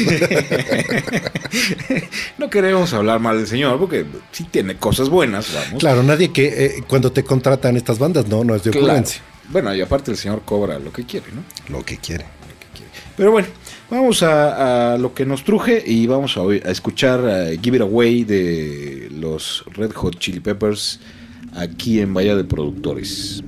no 2.36 2.50
queremos 2.50 2.92
hablar 2.92 3.18
mal 3.18 3.38
del 3.38 3.46
señor 3.46 3.78
porque 3.78 4.04
sí 4.30 4.44
tiene 4.44 4.76
cosas 4.76 5.08
buenas, 5.08 5.54
vamos. 5.54 5.80
Claro, 5.80 6.02
nadie 6.02 6.30
que 6.30 6.84
cuando 6.86 7.12
te 7.12 7.24
contratan 7.24 7.78
estas 7.78 7.98
bandas, 7.98 8.26
no, 8.26 8.44
no 8.44 8.54
es 8.54 8.62
de 8.62 8.78
ocurrencia. 8.78 9.22
Bueno, 9.50 9.74
y 9.74 9.80
aparte 9.80 10.10
el 10.10 10.16
señor 10.16 10.42
cobra 10.44 10.78
lo 10.78 10.92
que 10.92 11.04
quiere, 11.04 11.26
¿no? 11.32 11.42
Lo 11.76 11.84
que 11.84 11.96
quiere. 11.96 12.24
Pero 13.16 13.32
bueno, 13.32 13.48
vamos 13.90 14.22
a, 14.22 14.96
lo 14.98 15.12
que 15.12 15.26
nos 15.26 15.42
truje 15.42 15.82
y 15.84 16.06
vamos 16.06 16.36
a, 16.36 16.42
a 16.42 16.70
escuchar 16.70 17.20
uh, 17.20 17.60
Give 17.60 17.76
It 17.76 17.82
Away 17.82 18.24
de 18.24 19.08
los 19.10 19.64
Red 19.72 19.92
Hot 19.92 20.18
Chili 20.18 20.38
Peppers 20.38 21.00
aquí 21.54 22.00
en 22.00 22.14
Bahía 22.14 22.36
de 22.36 22.44
Productores. 22.44 23.42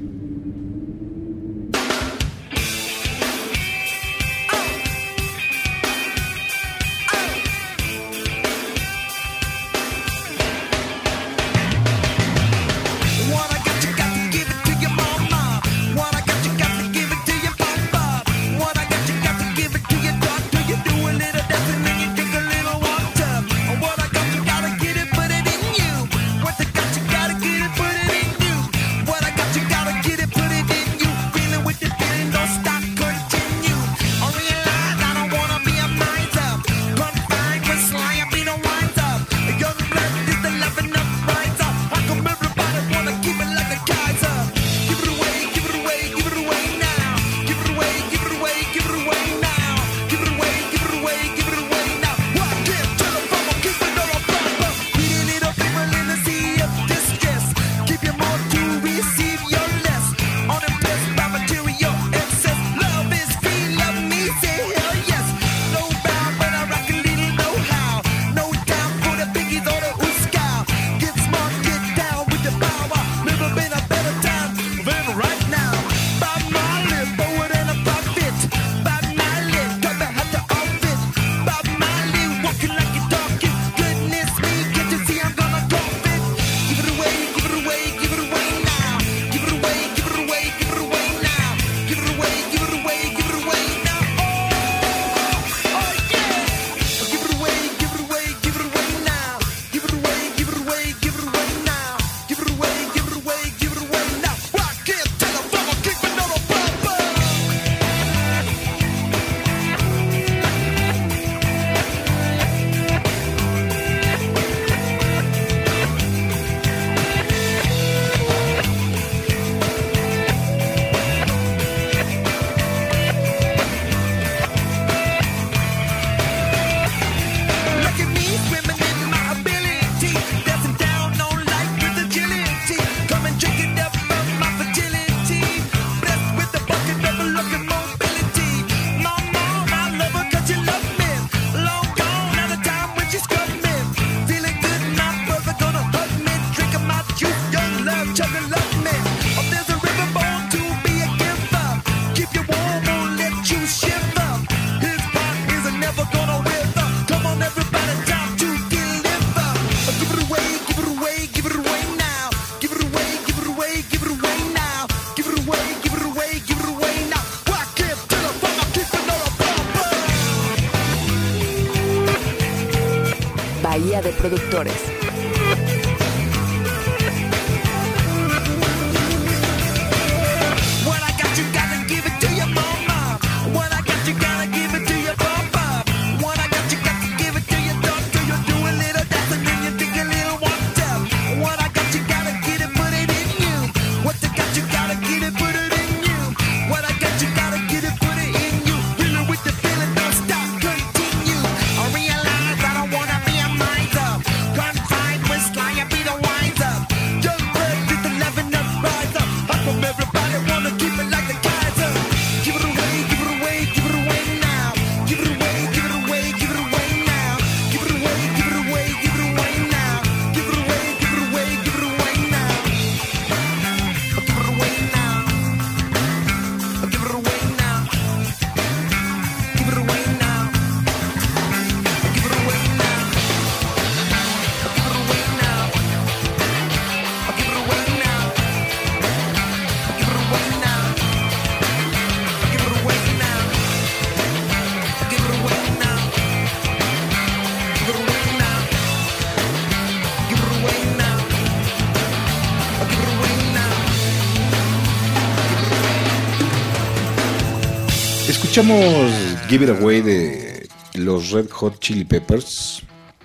Escuchamos 258.61 259.11
Give 259.49 259.64
It 259.64 259.81
Away 259.81 260.03
de 260.03 260.68
los 260.92 261.31
Red 261.31 261.49
Hot 261.49 261.79
Chili 261.79 262.05
Peppers, 262.05 262.83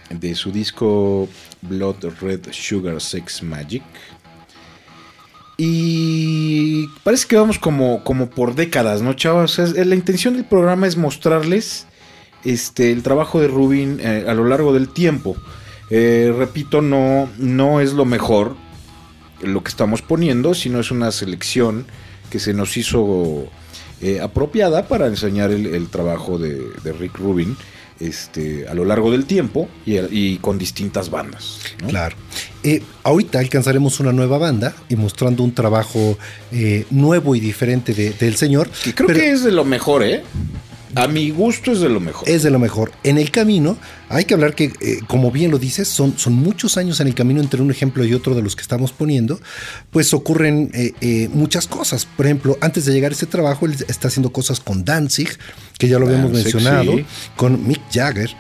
de 0.10 0.34
su 0.34 0.50
disco 0.50 1.28
Blood 1.62 2.06
Red 2.22 2.48
Sugar 2.52 3.02
Sex 3.02 3.44
Magic. 3.44 3.84
Y 5.58 6.88
parece 7.04 7.28
que 7.28 7.36
vamos 7.36 7.60
como, 7.60 8.02
como 8.06 8.30
por 8.30 8.56
décadas, 8.56 9.02
¿no, 9.02 9.12
chavos? 9.12 9.58
la 9.58 9.96
intención 9.96 10.36
del 10.36 10.46
programa 10.46 10.88
es 10.88 10.96
mostrarles 10.96 11.86
este, 12.46 12.94
el 12.94 13.04
trabajo 13.04 13.42
de 13.42 13.50
Rubin 13.50 14.00
eh, 14.00 14.24
a 14.30 14.34
lo 14.34 14.46
largo 14.46 14.72
del 14.72 14.88
tiempo. 14.88 15.36
Eh, 15.90 16.34
repito, 16.34 16.82
no, 16.82 17.28
no 17.40 17.82
es 17.82 17.92
lo 17.92 18.06
mejor 18.06 18.56
lo 19.42 19.62
que 19.66 19.70
estamos 19.70 20.02
poniendo, 20.02 20.54
sino 20.54 20.80
es 20.80 20.92
una 20.92 21.12
selección 21.12 21.88
que 22.30 22.40
se 22.40 22.54
nos 22.54 22.78
hizo 22.78 23.50
eh, 24.02 24.20
apropiada 24.22 24.88
para 24.88 25.08
enseñar 25.08 25.52
el, 25.52 25.88
trabajo 25.88 26.38
de, 26.38 26.62
Rick 27.00 27.18
Rubin 27.18 27.56
este, 28.00 28.68
a 28.68 28.74
lo 28.74 28.84
largo 28.84 29.12
del 29.12 29.26
tiempo 29.26 29.70
y, 29.86 30.38
con 30.38 30.58
distintas 30.58 31.10
bandas. 31.10 31.60
Claro. 31.88 32.16
Eh, 32.64 32.84
ahorita 33.04 33.40
alcanzaremos 33.40 34.00
una 34.00 34.12
nueva 34.12 34.38
banda 34.38 34.76
y 34.90 34.96
mostrando 34.96 35.44
un 35.44 35.54
trabajo 35.54 36.18
eh, 36.52 36.86
nuevo 36.90 37.36
y 37.36 37.40
diferente 37.40 37.94
del 37.94 38.36
señor. 38.36 38.70
Que 38.84 38.94
creo 38.94 39.08
que 39.08 39.32
es 39.32 39.44
de 39.44 39.52
lo 39.52 39.64
mejor, 39.64 40.04
¿eh? 40.04 40.24
A 40.96 41.08
mi 41.08 41.30
gusto 41.30 41.74
es 41.74 41.82
de 41.82 41.90
lo 41.90 42.00
mejor. 42.00 42.28
Es 42.28 42.44
de 42.44 42.50
lo 42.50 42.60
mejor. 42.60 42.92
En 43.04 43.18
el 43.18 43.30
camino, 43.32 43.78
hay 44.10 44.26
que 44.26 44.34
hablar 44.34 44.56
que, 44.56 44.72
eh, 44.80 45.00
como 45.08 45.30
bien 45.32 45.52
lo 45.52 45.60
dices, 45.60 45.88
son, 45.88 46.18
son 46.18 46.34
muchos 46.34 46.78
años 46.78 47.00
en 47.00 47.08
el 47.08 47.16
camino 47.16 47.42
entre 47.42 47.62
un 47.62 47.70
ejemplo 47.70 48.06
y 48.06 48.14
otro 48.14 48.34
de 48.34 48.42
los 48.42 48.56
que 48.56 48.62
estamos 48.62 48.94
poniendo, 48.94 49.40
pues 49.92 50.14
ocurren 50.14 50.72
eh, 50.74 50.94
eh, 51.02 51.30
muchas 51.34 51.68
cosas. 51.68 52.06
Por 52.06 52.26
ejemplo, 52.26 52.58
antes 52.62 52.86
de 52.86 52.94
llegar 52.94 53.12
a 53.12 53.16
ese 53.16 53.26
trabajo, 53.26 53.66
él 53.66 53.76
está 53.88 54.08
haciendo 54.08 54.32
cosas 54.32 54.60
con 54.60 54.86
Danzig, 54.86 55.30
que 55.78 55.88
ya 55.88 56.00
lo 56.00 56.08
habíamos 56.08 56.32
mencionado, 56.32 56.94
con 57.36 57.68
Mick 57.68 57.82
Jagger. 57.92 58.32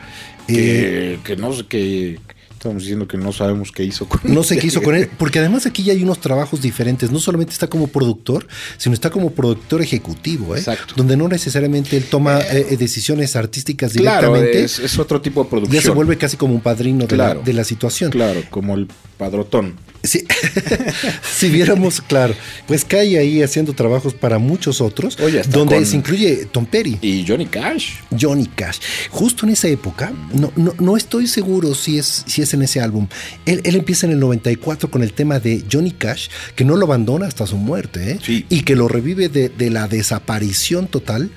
Que, 0.47 1.19
que 1.23 1.35
no 1.35 1.53
sé, 1.53 1.65
que 1.65 2.19
Estamos 2.65 2.81
diciendo 2.81 3.07
que 3.07 3.17
no 3.17 3.31
sabemos 3.31 3.71
qué 3.71 3.83
hizo 3.83 4.09
con 4.09 4.21
él. 4.23 4.33
No 4.33 4.41
sé 4.41 4.57
qué 4.57 4.65
hizo 4.65 4.81
con 4.81 4.95
él, 4.95 5.07
porque 5.19 5.37
además 5.37 5.67
aquí 5.67 5.83
ya 5.83 5.93
hay 5.93 6.01
unos 6.01 6.19
trabajos 6.19 6.63
diferentes. 6.63 7.11
No 7.11 7.19
solamente 7.19 7.53
está 7.53 7.67
como 7.67 7.85
productor, 7.85 8.47
sino 8.77 8.95
está 8.95 9.11
como 9.11 9.29
productor 9.29 9.83
ejecutivo, 9.83 10.55
¿eh? 10.55 10.59
Exacto. 10.59 10.95
Donde 10.97 11.15
no 11.15 11.27
necesariamente 11.27 11.95
él 11.95 12.05
toma 12.05 12.39
eh, 12.39 12.65
eh, 12.71 12.77
decisiones 12.77 13.35
artísticas 13.35 13.93
directamente. 13.93 14.51
Claro, 14.51 14.65
es, 14.65 14.97
otro 14.97 15.21
tipo 15.21 15.43
de 15.43 15.49
producción. 15.51 15.79
Ya 15.79 15.87
se 15.87 15.91
vuelve 15.91 16.17
casi 16.17 16.37
como 16.37 16.55
un 16.55 16.61
padrino 16.61 17.05
de, 17.05 17.17
la, 17.17 17.35
de 17.35 17.53
la 17.53 17.63
situación. 17.63 18.09
Claro, 18.09 18.41
como 18.49 18.73
el 18.73 18.87
padrotón. 19.19 19.75
si 21.37 21.49
viéramos, 21.49 22.01
claro, 22.01 22.33
pues 22.67 22.85
cae 22.85 23.17
ahí 23.17 23.41
haciendo 23.41 23.73
trabajos 23.73 24.13
para 24.13 24.37
muchos 24.37 24.81
otros, 24.81 25.17
donde 25.49 25.85
se 25.85 25.95
incluye 25.95 26.45
Tom 26.51 26.65
Perry. 26.65 26.97
Y 27.01 27.25
Johnny 27.27 27.45
Cash. 27.45 27.95
Johnny 28.19 28.47
Cash. 28.47 28.79
Justo 29.09 29.45
en 29.45 29.53
esa 29.53 29.67
época, 29.67 30.13
no, 30.33 30.51
no, 30.79 30.97
estoy 30.97 31.27
seguro 31.27 31.75
si 31.75 31.97
es, 31.97 32.23
si 32.27 32.41
es 32.41 32.53
en 32.53 32.61
ese 32.61 32.81
álbum. 32.81 33.07
Él, 33.45 33.61
empieza 33.63 34.05
en 34.05 34.13
el 34.13 34.19
94 34.19 34.89
con 34.89 35.03
el 35.03 35.13
tema 35.13 35.39
de 35.39 35.63
Johnny 35.71 35.91
Cash, 35.91 36.29
que 36.55 36.65
no 36.65 36.75
lo 36.75 36.85
abandona 36.85 37.27
hasta 37.27 37.45
su 37.45 37.57
muerte, 37.57 38.11
¿eh? 38.11 38.45
y 38.49 38.61
que 38.61 38.75
lo 38.75 38.87
revive 38.87 39.29
de, 39.29 39.49
de 39.49 39.69
la 39.69 39.87
desaparición 39.87 40.87
total 40.87 41.29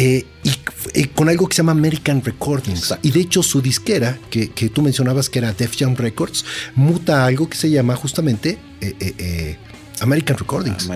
eh, 0.00 0.24
y 0.44 0.50
eh, 0.94 1.08
con 1.08 1.28
algo 1.28 1.48
que 1.48 1.56
se 1.56 1.62
llama 1.62 1.72
American 1.72 2.22
Recordings. 2.22 2.94
Y 3.02 3.10
de 3.10 3.18
hecho 3.18 3.42
su 3.42 3.60
disquera, 3.60 4.16
que, 4.30 4.46
tú 4.72 4.80
mencionabas 4.80 5.28
que 5.28 5.40
era 5.40 5.52
Def 5.52 5.76
Jam 5.76 5.96
Records, 5.96 6.44
muta 6.76 7.24
a 7.24 7.26
algo 7.26 7.50
que 7.50 7.56
se 7.56 7.68
llama 7.68 7.96
justamente 7.96 8.58
eh, 8.80 9.56
American, 9.98 10.38
Recordings. 10.38 10.88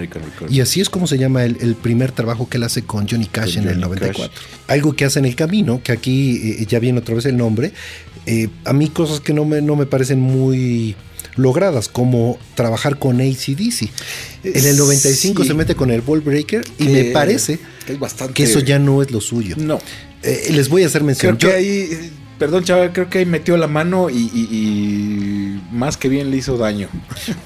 Y 0.49 0.61
así 0.61 0.81
es 0.81 0.89
como 0.89 1.09
se 1.09 1.19
llama 1.19 1.43
el, 1.43 1.75
primer 1.75 2.13
trabajo 2.13 2.49
que 2.49 2.59
él 2.59 2.63
hace 2.63 2.83
con 2.83 3.09
Johnny 3.09 3.27
Cash 3.27 3.59
en 3.59 3.67
el 3.67 3.81
94. 3.81 4.33
Algo 4.69 4.95
que 4.95 5.05
hace 5.05 5.19
en 5.19 5.25
el 5.25 5.35
camino, 5.35 5.83
que 5.83 5.91
aquí 5.91 6.65
ya 6.67 6.79
viene 6.79 7.01
otra 7.01 7.17
vez 7.17 7.27
el 7.27 7.37
nombre, 7.37 7.73
a 8.65 8.73
mí 8.73 8.89
cosas 8.89 9.19
que 9.19 9.35
no 9.35 9.45
me, 9.45 9.61
no 9.63 9.75
me 9.75 9.87
parecen 9.87 10.21
muy 10.21 10.95
logradas, 11.37 11.89
como 11.89 12.39
trabajar 12.55 12.99
con 12.99 13.20
ACDC. 13.20 13.91
En 14.45 14.66
el 14.66 14.76
95 14.76 15.45
se 15.45 15.55
mete 15.55 15.74
con 15.74 15.91
el 15.91 16.01
Ball 16.01 16.20
Breaker 16.20 16.64
y 16.78 16.85
me 16.85 17.05
parece 17.05 17.59
que, 18.35 18.43
eso 18.43 18.61
ya 18.61 18.78
no 18.78 19.03
es 19.03 19.11
lo 19.11 19.20
suyo. 19.20 19.57
No. 19.59 19.78
Eh, 20.22 20.49
les 20.53 20.68
voy 20.68 20.85
a 20.85 20.87
hacer 20.87 21.03
mención. 21.03 21.37
Creo 21.37 21.51
que 21.51 21.57
ahí, 21.57 22.12
perdón 22.39 22.64
chaval, 22.64 22.93
creo 22.93 23.09
que 23.09 23.18
ahí 23.18 23.26
metió 23.26 23.57
la 23.57 23.66
mano 23.66 24.11
y 24.11 25.61
más 25.70 25.97
que 25.97 26.09
bien 26.09 26.30
le 26.30 26.37
hizo 26.37 26.59
daño. 26.59 26.89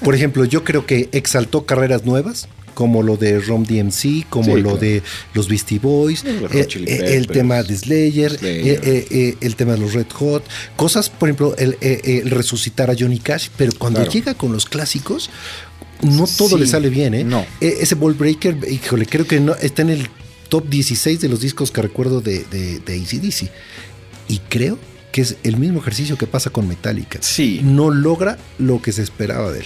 Por 0.03 0.15
ejemplo, 0.15 0.45
yo 0.45 0.63
creo 0.63 0.85
que 0.85 1.09
exaltó 1.11 1.65
carreras 1.65 2.05
nuevas 2.05 2.47
como 2.77 3.01
lo 3.01 3.17
de 3.17 3.39
Rom 3.39 3.63
DMC, 3.63 4.29
como 4.29 4.55
lo 4.55 4.77
de 4.77 5.01
los 5.33 5.47
Beastie 5.49 5.79
Boys, 5.79 6.23
eh, 6.23 6.67
eh, 6.85 7.15
el 7.15 7.25
tema 7.25 7.63
de 7.63 7.75
Slayer, 7.75 8.37
eh, 8.43 9.35
el 9.41 9.55
tema 9.55 9.71
de 9.71 9.79
los 9.79 9.95
Red 9.95 10.11
Hot, 10.13 10.43
cosas, 10.75 11.09
por 11.09 11.27
ejemplo, 11.27 11.55
el, 11.57 12.29
resucitar 12.29 12.91
a 12.91 12.95
Johnny 12.95 13.17
Cash, 13.17 13.47
pero 13.57 13.71
cuando 13.79 14.07
llega 14.07 14.35
con 14.35 14.51
los 14.51 14.67
clásicos, 14.67 15.31
no 16.03 16.27
todo 16.27 16.55
le 16.59 16.67
sale 16.67 16.89
bien, 16.91 17.15
¿eh? 17.15 17.23
No. 17.23 17.47
ese 17.59 17.95
Ball 17.95 18.13
Breaker, 18.13 18.55
híjole, 18.69 19.07
creo 19.07 19.25
que 19.25 19.39
no, 19.39 19.55
está 19.55 19.81
en 19.81 19.89
el 19.89 20.07
top 20.47 20.69
16 20.69 21.19
de 21.19 21.29
los 21.29 21.39
discos 21.41 21.71
que 21.71 21.81
recuerdo 21.81 22.21
de, 22.21 22.43
de, 22.43 22.77
de 22.77 22.93
ACDC. 22.93 23.49
Y 24.27 24.37
creo 24.49 24.77
que 25.11 25.21
es 25.21 25.37
el 25.41 25.57
mismo 25.57 25.79
ejercicio 25.79 26.15
que 26.15 26.27
pasa 26.27 26.51
con 26.51 26.67
Metallica. 26.67 27.17
Sí. 27.23 27.59
No 27.63 27.89
logra 27.89 28.37
lo 28.59 28.83
que 28.83 28.91
se 28.91 29.01
esperaba 29.01 29.51
de 29.51 29.61
él. 29.61 29.65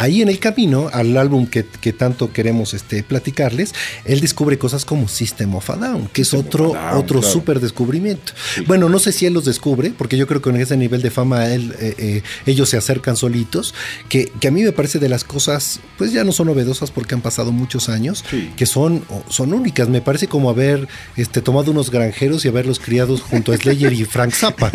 Ahí 0.00 0.22
en 0.22 0.30
el 0.30 0.38
camino 0.38 0.88
al 0.94 1.14
álbum 1.18 1.46
que, 1.46 1.62
tanto 1.92 2.32
queremos 2.32 2.72
este, 2.72 3.02
platicarles, 3.02 3.74
él 4.06 4.20
descubre 4.20 4.56
cosas 4.56 4.86
como 4.86 5.08
System 5.08 5.54
of 5.54 5.68
a 5.68 5.76
Down, 5.76 6.08
que 6.10 6.22
es 6.22 6.32
otro, 6.32 6.72
otro 6.94 7.22
súper 7.22 7.60
descubrimiento. 7.60 8.32
Bueno, 8.66 8.88
no 8.88 8.98
sé 8.98 9.12
si 9.12 9.26
él 9.26 9.34
los 9.34 9.44
descubre, 9.44 9.92
porque 9.96 10.16
yo 10.16 10.26
creo 10.26 10.40
que 10.40 10.48
en 10.48 10.56
ese 10.56 10.78
nivel 10.78 11.02
de 11.02 11.10
fama 11.10 11.48
él, 11.48 11.74
eh, 11.78 11.94
eh, 11.98 12.22
ellos 12.46 12.70
se 12.70 12.78
acercan 12.78 13.14
solitos, 13.14 13.74
que, 14.08 14.32
que, 14.40 14.48
a 14.48 14.50
mí 14.50 14.62
me 14.62 14.72
parece 14.72 14.98
de 14.98 15.10
las 15.10 15.22
cosas, 15.22 15.80
pues 15.98 16.12
ya 16.12 16.24
no 16.24 16.32
son 16.32 16.46
novedosas 16.46 16.90
porque 16.90 17.14
han 17.14 17.20
pasado 17.20 17.52
muchos 17.52 17.90
años, 17.90 18.24
que 18.56 18.64
son, 18.64 19.04
son 19.28 19.52
únicas. 19.52 19.90
Me 19.90 20.00
parece 20.00 20.28
como 20.28 20.48
haber 20.48 20.88
este, 21.16 21.42
tomado 21.42 21.72
unos 21.72 21.90
granjeros 21.90 22.46
y 22.46 22.48
haberlos 22.48 22.80
criados 22.80 23.20
junto 23.20 23.52
a 23.52 23.56
Slayer 23.58 23.92
y 23.92 24.06
Frank 24.06 24.32
Zappa. 24.32 24.72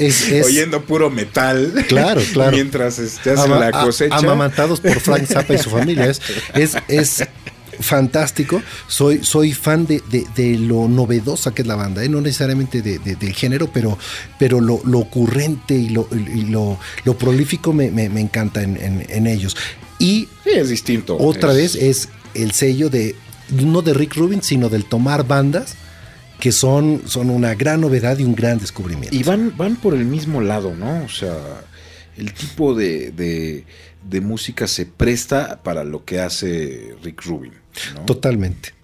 Oyendo 0.44 0.82
puro 0.82 1.10
metal. 1.10 1.84
Claro, 1.88 2.22
claro. 2.32 2.52
Mientras 2.52 2.98
este, 2.98 3.32
hacen 3.32 3.50
la 3.50 3.70
cosecha 3.70 4.16
por 4.50 5.00
Frank 5.00 5.26
Zappa 5.26 5.54
y 5.54 5.58
su 5.58 5.70
familia. 5.70 6.06
Es, 6.54 6.76
es, 6.88 7.24
fantástico. 7.80 8.62
Soy, 8.88 9.22
soy 9.22 9.52
fan 9.52 9.86
de, 9.86 10.58
lo 10.58 10.88
novedosa 10.88 11.52
que 11.54 11.62
es 11.62 11.68
la 11.68 11.76
banda, 11.76 12.02
¿eh? 12.02 12.08
no 12.08 12.20
necesariamente 12.20 12.82
del 12.82 13.32
género, 13.34 13.70
pero, 13.72 13.98
pero 14.38 14.60
lo, 14.60 14.76
ocurrente 14.98 15.74
y 15.74 15.90
lo, 15.90 16.08
lo, 17.04 17.18
prolífico 17.18 17.72
me, 17.72 17.88
encanta 18.20 18.62
en, 18.62 19.26
ellos. 19.26 19.56
Y 19.98 20.28
es 20.44 20.68
distinto. 20.68 21.16
Otra 21.18 21.52
vez 21.52 21.74
es 21.74 22.08
el 22.34 22.52
sello 22.52 22.90
de, 22.90 23.14
no 23.50 23.82
de 23.82 23.94
Rick 23.94 24.14
Rubin, 24.16 24.42
sino 24.42 24.68
del 24.68 24.84
tomar 24.84 25.26
bandas 25.26 25.74
que 26.40 26.52
son, 26.52 27.02
son 27.06 27.30
una 27.30 27.54
gran 27.54 27.80
novedad 27.80 28.18
y 28.18 28.24
un 28.24 28.34
gran 28.34 28.58
descubrimiento. 28.58 29.16
Y 29.16 29.22
van, 29.22 29.56
van 29.56 29.76
por 29.76 29.94
el 29.94 30.04
mismo 30.04 30.42
lado, 30.42 30.74
¿no? 30.74 31.04
O 31.04 31.08
sea, 31.08 31.34
el 32.16 32.32
tipo 32.34 32.74
de, 32.74 33.10
de, 33.10 33.64
música 34.20 34.66
se 34.66 34.86
presta 34.86 35.62
para 35.62 35.84
lo 35.84 36.04
que 36.04 36.20
hace 36.20 36.94
Rick 37.02 37.22
Rubin. 37.24 37.52
Totalmente. 38.06 38.74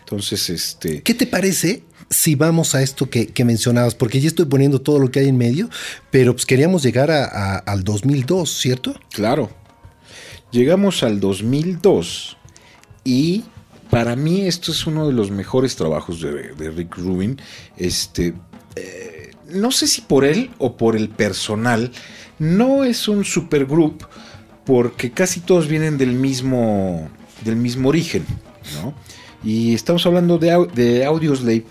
Entonces, 0.00 0.50
este. 0.50 1.02
¿Qué 1.02 1.14
te 1.14 1.26
parece 1.26 1.84
si 2.08 2.34
vamos 2.34 2.74
a 2.74 2.82
esto 2.82 3.08
que, 3.08 3.32
mencionabas? 3.44 3.94
Porque 3.94 4.20
ya 4.20 4.28
estoy 4.28 4.46
poniendo 4.46 4.80
todo 4.80 4.98
lo 4.98 5.10
que 5.10 5.20
hay 5.20 5.28
en 5.28 5.38
medio, 5.38 5.70
pero 6.10 6.32
pues 6.32 6.46
queríamos 6.46 6.82
llegar 6.82 7.10
a, 7.10 7.56
al 7.58 7.84
2002, 7.84 8.50
¿cierto? 8.50 8.94
Claro. 9.12 9.50
Llegamos 10.50 11.04
al 11.04 11.20
2002 11.20 12.36
y 13.04 13.44
para 13.90 14.16
mí 14.16 14.46
esto 14.46 14.72
es 14.72 14.86
uno 14.86 15.06
de 15.06 15.12
los 15.12 15.30
mejores 15.30 15.76
trabajos 15.76 16.20
de, 16.20 16.70
Rick 16.70 16.96
Rubin. 16.96 17.40
Este, 17.76 18.34
eh, 18.76 19.30
no 19.48 19.70
sé 19.72 19.86
si 19.86 20.00
por 20.00 20.24
él 20.24 20.50
o 20.58 20.76
por 20.76 20.96
el 20.96 21.08
personal, 21.08 21.90
no 22.38 22.84
es 22.84 23.08
un 23.08 23.24
supergroup 23.24 24.04
porque 24.70 25.10
casi 25.10 25.40
todos 25.40 25.66
vienen 25.66 25.98
del 25.98 26.12
mismo, 26.12 27.10
del 27.44 27.56
mismo 27.56 27.88
origen, 27.88 28.24
¿no? 28.80 28.94
Y 29.42 29.74
estamos 29.74 30.06
hablando 30.06 30.38
de, 30.38 30.64
de 30.72 31.04
Audioslave, 31.04 31.64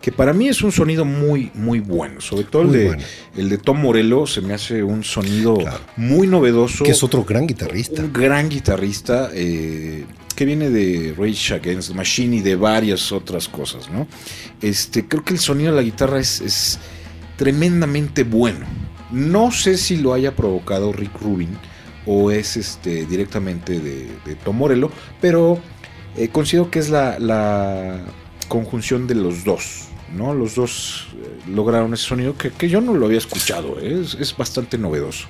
que 0.00 0.10
para 0.10 0.32
mí 0.32 0.48
es 0.48 0.60
un 0.62 0.72
sonido 0.72 1.04
muy, 1.04 1.52
muy 1.54 1.78
bueno. 1.78 2.20
Sobre 2.20 2.42
todo 2.42 2.62
el 2.62 2.72
de, 2.72 2.98
el 3.36 3.48
de 3.48 3.58
Tom 3.58 3.80
Morello 3.80 4.26
se 4.26 4.40
me 4.40 4.54
hace 4.54 4.82
un 4.82 5.04
sonido 5.04 5.56
muy 5.96 6.26
novedoso. 6.26 6.82
Que 6.82 6.90
es 6.90 7.04
otro 7.04 7.22
gran 7.22 7.46
guitarrista. 7.46 8.02
Un 8.02 8.12
gran 8.12 8.48
guitarrista 8.48 9.30
eh, 9.32 10.04
que 10.34 10.44
viene 10.44 10.70
de 10.70 11.14
Rage 11.16 11.54
Against 11.54 11.90
the 11.90 11.94
Machine 11.94 12.38
y 12.38 12.40
de 12.40 12.56
varias 12.56 13.12
otras 13.12 13.48
cosas, 13.48 13.88
¿no? 13.88 14.08
Este, 14.60 15.06
creo 15.06 15.22
que 15.22 15.34
el 15.34 15.38
sonido 15.38 15.70
de 15.70 15.76
la 15.76 15.82
guitarra 15.82 16.18
es, 16.18 16.40
es 16.40 16.80
tremendamente 17.36 18.24
bueno. 18.24 18.66
No 19.12 19.52
sé 19.52 19.78
si 19.78 19.98
lo 19.98 20.12
haya 20.12 20.34
provocado 20.34 20.92
Rick 20.92 21.20
Rubin 21.20 21.56
o 22.06 22.30
es 22.30 22.56
este, 22.56 23.04
directamente 23.06 23.80
de, 23.80 24.34
Tom 24.44 24.56
Morello, 24.56 24.90
pero 25.20 25.58
eh, 26.16 26.28
considero 26.28 26.70
que 26.70 26.78
es 26.78 26.90
la, 26.90 28.04
conjunción 28.48 29.08
de 29.08 29.16
los 29.16 29.44
dos. 29.44 29.88
¿no? 30.14 30.32
Los 30.32 30.54
dos 30.54 31.08
eh, 31.14 31.50
lograron 31.50 31.92
ese 31.92 32.04
sonido 32.04 32.36
que, 32.36 32.68
yo 32.68 32.80
no 32.80 32.94
lo 32.94 33.06
había 33.06 33.18
escuchado, 33.18 33.78
¿eh? 33.80 34.04
es 34.20 34.36
bastante 34.36 34.78
novedoso. 34.78 35.26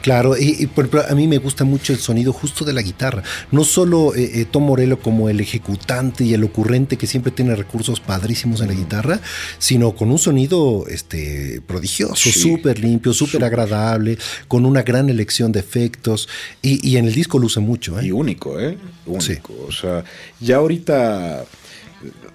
Claro, 0.00 0.36
y, 0.38 0.66
por 0.66 0.90
a 1.08 1.14
mí 1.14 1.26
me 1.28 1.38
gusta 1.38 1.64
mucho 1.64 1.92
el 1.92 1.98
sonido 1.98 2.32
justo 2.32 2.64
de 2.64 2.72
la 2.72 2.82
guitarra. 2.82 3.22
No 3.50 3.64
solo 3.64 4.14
eh, 4.14 4.40
eh, 4.40 4.46
Tom 4.50 4.64
Morello 4.64 4.98
como 4.98 5.28
el 5.28 5.40
ejecutante 5.40 6.24
y 6.24 6.34
el 6.34 6.44
ocurrente 6.44 6.96
que 6.96 7.06
siempre 7.06 7.32
tiene 7.32 7.54
recursos 7.54 8.00
padrísimos 8.00 8.60
en 8.60 8.68
la 8.68 8.74
guitarra, 8.74 9.20
sino 9.58 9.92
con 9.94 10.10
un 10.10 10.18
sonido 10.18 10.86
este, 10.88 11.60
prodigioso, 11.66 12.30
súper 12.30 12.78
limpio, 12.78 13.12
súper 13.12 13.44
agradable, 13.44 14.18
con 14.48 14.66
una 14.66 14.82
gran 14.82 15.08
elección 15.08 15.52
de 15.52 15.60
efectos. 15.60 16.28
Y, 16.60 16.96
en 16.96 17.06
el 17.06 17.14
disco 17.14 17.38
luce 17.38 17.60
mucho. 17.60 17.98
¿eh? 17.98 18.06
Y 18.06 18.10
único, 18.10 18.60
¿eh? 18.60 18.76
Único. 19.06 19.54
O 19.66 19.72
sea, 19.72 20.04
ya 20.40 20.56
ahorita 20.56 21.44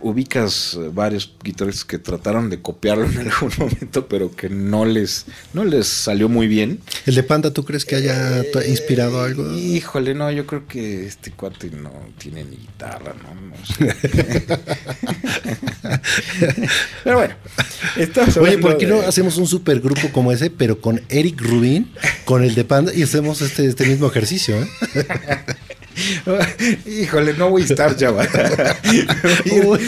ubicas 0.02 0.78
varios 0.94 1.34
guitarristas 1.44 1.86
que 1.86 1.98
trataron 1.98 2.50
de 2.50 2.62
copiarlo 2.62 3.06
en 3.06 3.18
algún 3.20 3.52
momento, 3.58 4.08
pero 4.08 4.36
que 4.36 4.50
no 4.50 4.86
les, 4.86 5.26
no 5.54 5.66
les 5.66 5.88
salió 5.88 6.30
muy 6.30 6.48
bien. 6.48 6.80
¿El 7.06 7.16
de 7.16 7.24
Panda 7.24 7.52
tú 7.52 7.66
crees 7.66 7.86
que 7.86 7.96
haya 7.96 8.42
eh, 8.42 8.48
inspirado 8.68 9.22
algo? 9.22 9.54
Híjole, 9.54 10.14
no, 10.14 10.32
yo 10.32 10.46
creo 10.46 10.68
que 10.68 11.06
este 11.06 11.32
cuate 11.32 11.70
no 11.72 11.92
tiene 12.18 12.44
ni 12.44 12.58
guitarra, 12.58 13.14
¿no? 13.24 13.38
pero 17.04 17.18
bueno, 17.18 17.36
Oye, 18.42 18.58
¿por 18.58 18.78
qué 18.78 18.86
no 18.86 19.02
hacemos 19.02 19.38
un 19.38 19.48
supergrupo 19.48 20.10
como 20.12 20.32
ese, 20.32 20.50
pero 20.50 20.80
con 20.80 21.02
Eric 21.10 21.42
Rubin, 21.42 21.92
con 22.26 22.44
el 22.44 22.56
de 22.56 22.64
Panda, 22.64 22.94
y 22.94 23.04
hacemos 23.04 23.42
este, 23.42 23.66
este 23.66 23.86
mismo 23.86 24.08
ejercicio? 24.08 24.56
¿eh? 24.62 24.68
Híjole, 26.86 27.34
no 27.34 27.50
voy 27.50 27.64
a 27.64 27.66
estar 27.66 27.96
ya. 27.98 28.12
me, 28.12 29.62
voy 29.62 29.80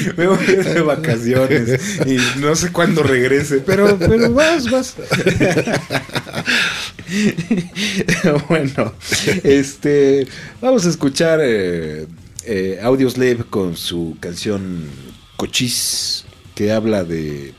a 0.47 0.51
ir 0.51 0.63
de 0.63 0.81
vacaciones 0.81 1.79
y 2.05 2.17
no 2.39 2.55
sé 2.55 2.71
cuándo 2.71 3.03
regrese, 3.03 3.59
pero, 3.59 3.97
pero 3.97 4.33
vas, 4.33 4.69
vas. 4.69 4.95
bueno, 8.49 8.93
este, 9.43 10.27
vamos 10.61 10.85
a 10.85 10.89
escuchar 10.89 11.39
eh, 11.41 12.07
eh, 12.45 12.79
Audioslave 12.81 13.43
con 13.49 13.77
su 13.77 14.17
canción 14.19 14.85
Cochis, 15.37 16.25
que 16.55 16.71
habla 16.71 17.03
de 17.03 17.53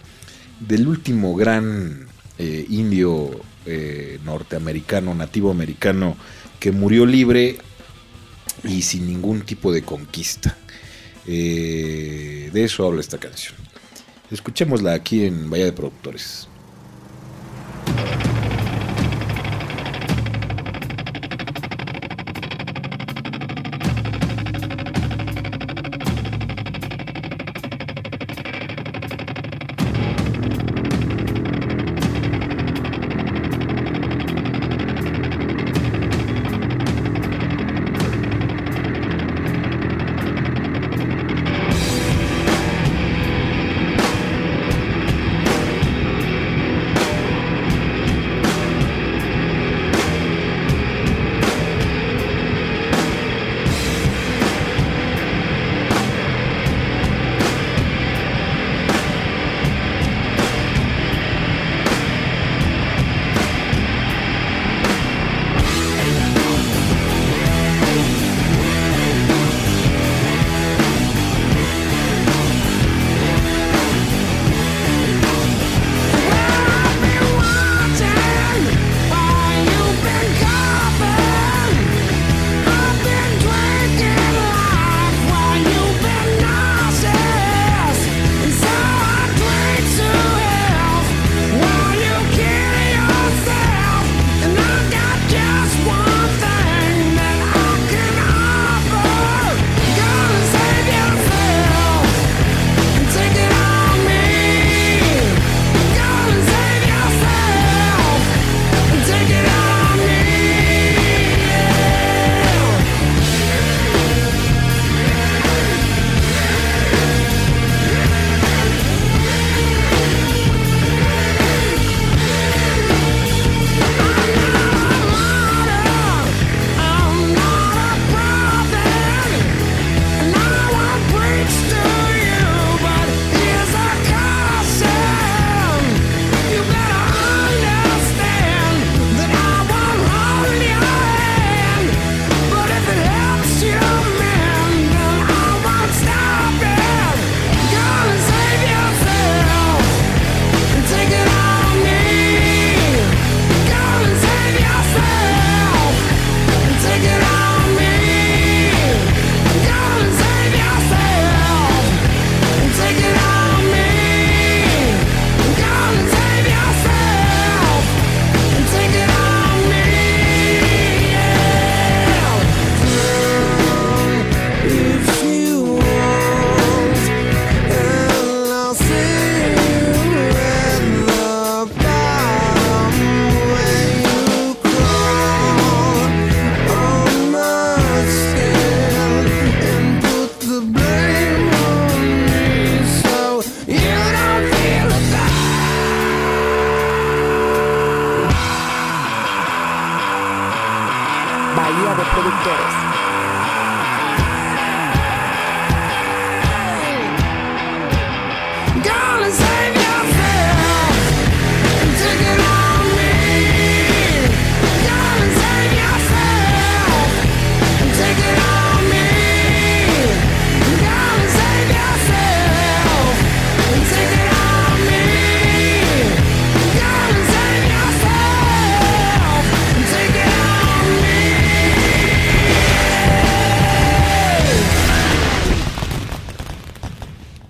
del 0.60 0.86
último 0.86 1.34
gran 1.34 2.06
eh, 2.38 2.66
indio 2.68 3.30
eh, 3.66 4.18
norteamericano, 4.24 5.14
nativo 5.14 5.50
americano, 5.50 6.16
que 6.58 6.70
murió 6.70 7.06
libre 7.06 7.58
y 8.64 8.82
sin 8.82 9.06
ningún 9.06 9.42
tipo 9.42 9.72
de 9.72 9.82
conquista. 9.82 10.56
Eh, 11.26 12.50
de 12.52 12.64
eso 12.64 12.86
habla 12.86 13.00
esta 13.00 13.18
canción. 13.18 13.54
Escuchémosla 14.30 14.94
aquí 14.94 15.24
en 15.24 15.50
Bahía 15.50 15.66
de 15.66 15.72
Productores. 15.72 16.48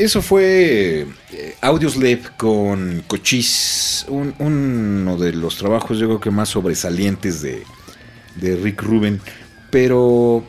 Eso 0.05 0.23
fue 0.23 1.07
eh, 1.33 1.55
Audioslave 1.61 2.23
con 2.37 3.03
Cochise, 3.07 4.07
un- 4.09 4.35
uno 4.39 5.17
de 5.17 5.33
los 5.33 5.57
trabajos 5.57 5.99
yo 5.99 6.07
creo 6.07 6.21
que 6.21 6.31
más 6.31 6.49
sobresalientes 6.49 7.43
de, 7.43 7.63
de 8.37 8.57
Rick 8.57 8.83
Rubin. 8.83 9.21
Pero 9.71 10.45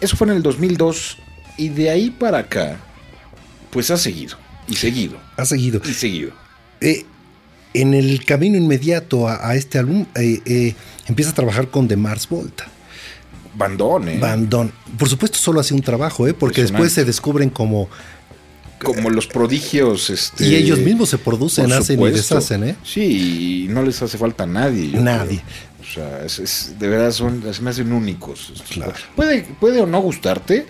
eso 0.00 0.16
fue 0.16 0.28
en 0.28 0.34
el 0.34 0.42
2002 0.42 1.18
y 1.58 1.68
de 1.70 1.90
ahí 1.90 2.10
para 2.10 2.38
acá, 2.38 2.78
pues 3.70 3.90
ha 3.90 3.96
seguido, 3.96 4.36
y 4.68 4.76
seguido, 4.76 5.18
Ha 5.36 5.44
seguido. 5.44 5.80
y 5.84 5.92
seguido. 5.92 6.30
Eh, 6.80 7.04
en 7.74 7.94
el 7.94 8.24
camino 8.24 8.56
inmediato 8.56 9.28
a, 9.28 9.48
a 9.48 9.54
este 9.56 9.78
álbum, 9.78 10.06
eh, 10.14 10.40
eh, 10.44 10.74
empieza 11.06 11.30
a 11.32 11.34
trabajar 11.34 11.68
con 11.68 11.86
The 11.88 11.96
Mars 11.96 12.28
Volta. 12.28 12.66
Bandón, 13.54 14.08
¿eh? 14.08 14.18
Bandón. 14.18 14.72
Por 14.98 15.08
supuesto, 15.08 15.36
solo 15.38 15.60
hace 15.60 15.74
un 15.74 15.82
trabajo, 15.82 16.26
¿eh? 16.28 16.34
porque 16.34 16.62
después 16.62 16.92
se 16.92 17.04
descubren 17.04 17.50
como. 17.50 17.88
Como 18.82 19.10
los 19.10 19.26
prodigios. 19.26 20.10
Este, 20.10 20.46
Y 20.46 20.54
ellos 20.56 20.78
mismos 20.78 21.08
se 21.10 21.18
producen, 21.18 21.72
hacen 21.72 22.00
y 22.00 22.10
deshacen, 22.10 22.64
¿eh? 22.64 22.76
Sí, 22.84 23.64
y 23.66 23.68
no 23.68 23.82
les 23.82 24.00
hace 24.02 24.16
falta 24.18 24.44
a 24.44 24.46
nadie. 24.46 24.88
Nadie. 24.98 25.42
creo. 25.42 25.70
O 25.80 25.92
sea, 25.92 26.24
es, 26.24 26.38
es- 26.38 26.74
de 26.78 26.88
verdad 26.88 27.10
son, 27.10 27.42
se 27.52 27.62
me 27.62 27.70
hacen 27.70 27.92
únicos. 27.92 28.52
Claro. 28.70 28.92
Puede, 29.16 29.42
puede 29.58 29.80
o 29.80 29.86
no 29.86 30.00
gustarte, 30.00 30.66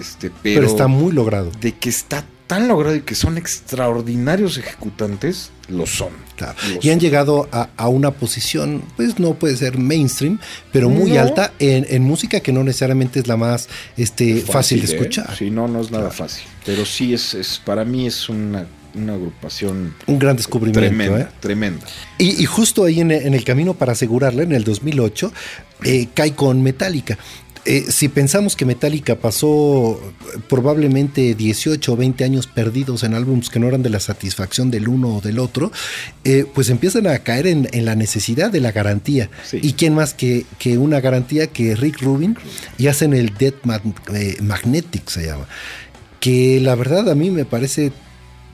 este, 0.00 0.30
pero, 0.42 0.60
Pero, 0.60 0.66
está 0.66 0.86
muy 0.86 1.12
logrado. 1.12 1.50
de 1.60 1.72
que 1.72 1.88
está 1.88 2.24
tan 2.46 2.68
logrado 2.68 2.94
y 2.94 3.00
que 3.02 3.14
son 3.14 3.38
extraordinarios 3.38 4.58
ejecutantes, 4.58 5.50
lo 5.68 5.86
son. 5.86 6.10
Claro. 6.36 6.54
Lo 6.74 6.78
Y 6.82 6.90
han 6.90 7.00
llegado 7.00 7.48
a, 7.52 7.70
a 7.76 7.88
una 7.88 8.10
posición, 8.10 8.82
pues 8.96 9.18
no 9.18 9.34
puede 9.34 9.56
ser 9.56 9.78
mainstream, 9.78 10.38
pero 10.72 10.88
muy 10.90 11.12
No. 11.12 11.20
alta 11.20 11.52
en, 11.58 11.86
en 11.88 12.02
música 12.02 12.40
que 12.40 12.52
no 12.52 12.62
necesariamente 12.64 13.20
es 13.20 13.26
la 13.28 13.36
más 13.36 13.68
este, 13.96 14.40
fácil, 14.42 14.84
de 14.84 14.92
¿eh? 14.92 14.96
escuchar. 14.96 15.34
Sí, 15.36 15.50
no, 15.50 15.68
no 15.68 15.80
es 15.80 15.90
nada 15.90 16.10
fácil. 16.10 16.44
Pero 16.66 16.84
sí 16.84 17.14
es, 17.14 17.34
es 17.34 17.60
para 17.64 17.84
mí 17.84 18.06
es 18.06 18.28
una, 18.28 18.66
una 18.94 19.14
agrupación 19.14 19.94
Un 20.06 20.18
gran 20.18 20.36
descubrimiento. 20.36 20.80
tremenda, 20.80 21.20
¿eh? 21.20 21.28
tremenda. 21.40 21.86
Y, 22.18 22.42
y 22.42 22.46
justo 22.46 22.84
ahí 22.84 23.00
en, 23.00 23.10
en 23.10 23.32
el 23.34 23.44
camino 23.44 23.74
para 23.74 23.92
asegurarla, 23.92 24.42
en 24.42 24.52
el 24.52 24.64
2008, 24.64 25.32
eh, 25.84 26.08
cae 26.14 26.34
con 26.34 26.62
Metallica. 26.62 27.16
Eh, 27.66 27.86
si 27.88 28.08
pensamos 28.08 28.56
que 28.56 28.64
Metallica 28.66 29.16
pasó 29.16 29.98
probablemente 30.48 31.34
18 31.34 31.92
o 31.92 31.96
20 31.96 32.22
años 32.24 32.46
perdidos 32.46 33.02
en 33.04 33.14
álbumes 33.14 33.48
que 33.48 33.58
no 33.58 33.68
eran 33.68 33.82
de 33.82 33.90
la 33.90 34.00
satisfacción 34.00 34.70
del 34.70 34.86
uno 34.88 35.16
o 35.16 35.20
del 35.20 35.38
otro, 35.38 35.72
eh, 36.24 36.44
pues 36.54 36.68
empiezan 36.68 37.06
a 37.06 37.18
caer 37.20 37.46
en, 37.46 37.68
en 37.72 37.84
la 37.86 37.94
necesidad 37.94 38.50
de 38.50 38.60
la 38.60 38.72
garantía. 38.72 39.30
Sí. 39.44 39.60
¿Y 39.62 39.72
quién 39.74 39.94
más 39.94 40.12
que, 40.14 40.44
que 40.58 40.76
una 40.78 41.00
garantía 41.00 41.46
que 41.46 41.74
Rick 41.74 42.02
Rubin? 42.02 42.36
Y 42.78 42.88
hacen 42.88 43.14
el 43.14 43.32
Dead 43.38 43.54
Mag- 43.64 43.82
eh, 44.14 44.36
Magnetic, 44.42 45.08
se 45.08 45.26
llama. 45.26 45.46
Que 46.20 46.60
la 46.60 46.74
verdad 46.74 47.10
a 47.10 47.14
mí 47.14 47.30
me 47.30 47.44
parece 47.44 47.92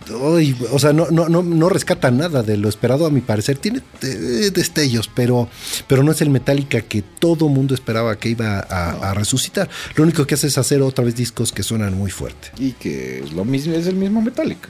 Uy, 0.09 0.57
o 0.72 0.78
sea, 0.78 0.92
no, 0.92 1.11
no, 1.11 1.28
no, 1.28 1.42
no 1.42 1.68
rescata 1.68 2.11
nada 2.11 2.42
de 2.42 2.57
lo 2.57 2.68
esperado, 2.68 3.07
a 3.07 3.11
mi 3.11 3.20
parecer. 3.20 3.59
Tiene 3.59 3.82
eh, 4.03 4.51
destellos, 4.53 5.09
pero, 5.14 5.48
pero 5.86 6.03
no 6.03 6.12
es 6.12 6.20
el 6.20 6.30
Metallica 6.30 6.80
que 6.80 7.03
todo 7.03 7.48
mundo 7.48 7.74
esperaba 7.74 8.18
que 8.18 8.30
iba 8.30 8.61
a, 8.61 9.11
a 9.11 9.14
resucitar. 9.14 9.68
Lo 9.94 10.05
único 10.05 10.26
que 10.26 10.34
hace 10.34 10.48
es 10.48 10.59
hacer 10.59 10.82
otra 10.82 11.05
vez 11.05 11.14
discos 11.14 11.53
que 11.53 11.62
suenan 11.62 11.96
muy 11.96 12.11
fuerte. 12.11 12.48
Y 12.59 12.72
que 12.72 13.20
es 13.20 13.32
lo 13.32 13.44
mismo, 13.44 13.74
es 13.74 13.86
el 13.86 13.96
mismo 13.96 14.22
Metallica. 14.22 14.68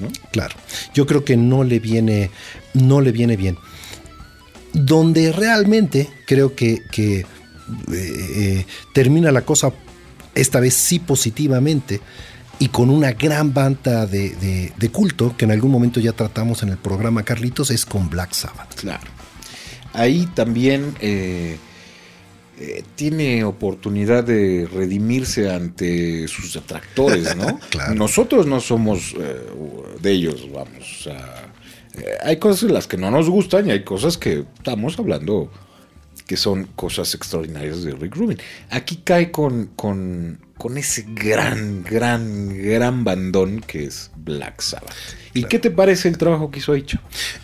¿no? 0.00 0.08
Claro. 0.32 0.54
Yo 0.92 1.06
creo 1.06 1.24
que 1.24 1.36
no 1.36 1.64
le 1.64 1.78
viene, 1.78 2.30
no 2.74 3.00
le 3.00 3.12
viene 3.12 3.36
bien. 3.36 3.56
Donde 4.72 5.32
realmente 5.32 6.10
creo 6.26 6.54
que, 6.54 6.82
que, 6.90 7.20
eh, 7.20 7.26
eh, 7.92 8.66
termina 8.92 9.30
la 9.30 9.42
cosa, 9.42 9.72
esta 10.34 10.60
vez 10.60 10.74
sí 10.74 10.98
positivamente, 10.98 12.00
y 12.58 12.68
con 12.68 12.90
una 12.90 13.12
gran 13.12 13.52
banda 13.54 14.06
de, 14.06 14.30
de- 14.36 14.72
de 14.76 14.88
culto, 14.90 15.34
que 15.36 15.44
en 15.44 15.50
algún 15.50 15.70
momento 15.70 16.00
ya 16.00 16.12
tratamos 16.12 16.62
en 16.62 16.70
el 16.70 16.76
programa 16.78 17.22
Carlitos, 17.22 17.70
es 17.70 17.84
con 17.86 18.08
Black 18.10 18.32
Sabbath. 18.32 18.74
Claro. 18.74 19.08
Ahí 19.92 20.26
también 20.34 20.94
eh, 21.00 21.56
eh, 22.58 22.82
tiene 22.96 23.44
oportunidad 23.44 24.24
de 24.24 24.68
redimirse 24.72 25.50
ante 25.52 26.26
sus 26.28 26.52
detractores, 26.54 27.36
¿no? 27.36 27.58
Claro. 27.70 27.94
Nosotros 27.94 28.46
no 28.46 28.60
somos 28.60 29.14
eh, 29.18 29.40
de 30.00 30.10
ellos, 30.12 30.48
vamos. 30.52 30.98
o 31.00 31.02
sea, 31.04 31.52
hay 32.24 32.38
cosas 32.38 32.64
en 32.64 32.74
las 32.74 32.86
que 32.88 32.96
no 32.96 33.10
nos 33.10 33.28
gustan 33.30 33.68
y 33.68 33.70
hay 33.70 33.84
cosas 33.84 34.18
que 34.18 34.44
estamos 34.56 34.98
hablando 34.98 35.50
que 36.26 36.36
son 36.36 36.64
cosas 36.76 37.14
extraordinarias 37.14 37.82
de 37.82 37.92
Rick 37.92 38.16
Rubin. 38.16 38.38
Aquí 38.70 38.96
cae 39.04 39.30
con, 39.30 39.66
con, 39.76 40.40
con 40.56 40.78
ese 40.78 41.04
gran, 41.08 41.82
gran, 41.82 42.48
gran 42.62 43.04
bandón 43.04 43.60
que 43.60 43.84
es 43.84 44.10
Black 44.16 44.60
Sabbath. 44.60 44.94
¿Y 45.34 45.44
qué 45.44 45.58
te 45.58 45.70
parece 45.70 46.08
el 46.08 46.16
trabajo 46.16 46.50
que 46.50 46.60
hizo 46.60 46.72
Aicho? 46.72 46.98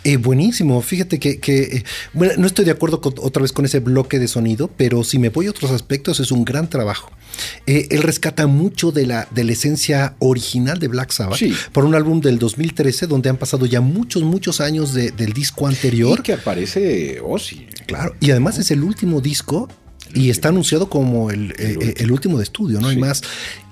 Eh, 0.04 0.16
buenísimo, 0.16 0.80
fíjate 0.80 1.18
que, 1.18 1.38
que, 1.40 1.62
eh, 1.62 1.84
bueno, 2.12 2.34
no 2.38 2.46
estoy 2.46 2.64
de 2.64 2.70
acuerdo 2.70 3.00
con- 3.00 3.14
otra 3.18 3.42
vez 3.42 3.52
con 3.52 3.64
ese 3.64 3.80
bloque 3.80 4.18
de 4.18 4.28
sonido, 4.28 4.70
pero 4.76 5.02
si 5.04 5.18
me 5.18 5.28
voy 5.30 5.46
a 5.48 5.50
otros 5.50 5.70
aspectos 5.72 6.20
es 6.20 6.30
un 6.30 6.44
gran 6.44 6.70
trabajo. 6.70 7.10
Eh, 7.66 7.88
él 7.90 8.02
rescata 8.02 8.46
mucho 8.46 8.92
de 8.92 9.06
la, 9.06 9.26
de 9.30 9.44
la 9.44 9.52
esencia 9.52 10.14
original 10.20 10.78
de 10.78 10.88
Black 10.88 11.10
Sabbath 11.10 11.38
Sí. 11.38 11.52
por 11.72 11.84
un 11.84 11.94
álbum 11.94 12.20
del 12.20 12.38
2013 12.38 13.06
donde 13.06 13.28
han 13.30 13.36
pasado 13.36 13.66
ya 13.66 13.80
muchos, 13.80 14.22
muchos 14.22 14.60
años 14.60 14.94
de- 14.94 15.10
del 15.10 15.32
disco 15.32 15.66
anterior. 15.66 16.18
Y 16.20 16.22
que 16.22 16.32
aparece 16.34 17.20
Ozzy. 17.24 17.66
Claro, 17.86 18.14
y 18.20 18.30
además 18.30 18.58
es 18.58 18.70
el 18.70 18.82
último 18.82 19.20
disco 19.20 19.68
y 20.12 20.30
está 20.30 20.48
anunciado 20.48 20.90
como 20.90 21.30
el, 21.30 21.52
eh, 21.52 21.76
eh, 21.80 21.94
el 21.98 22.10
último 22.10 22.36
de 22.38 22.42
estudio, 22.44 22.80
no 22.80 22.88
hay 22.88 22.96
Sí. 22.96 23.00
más. 23.00 23.22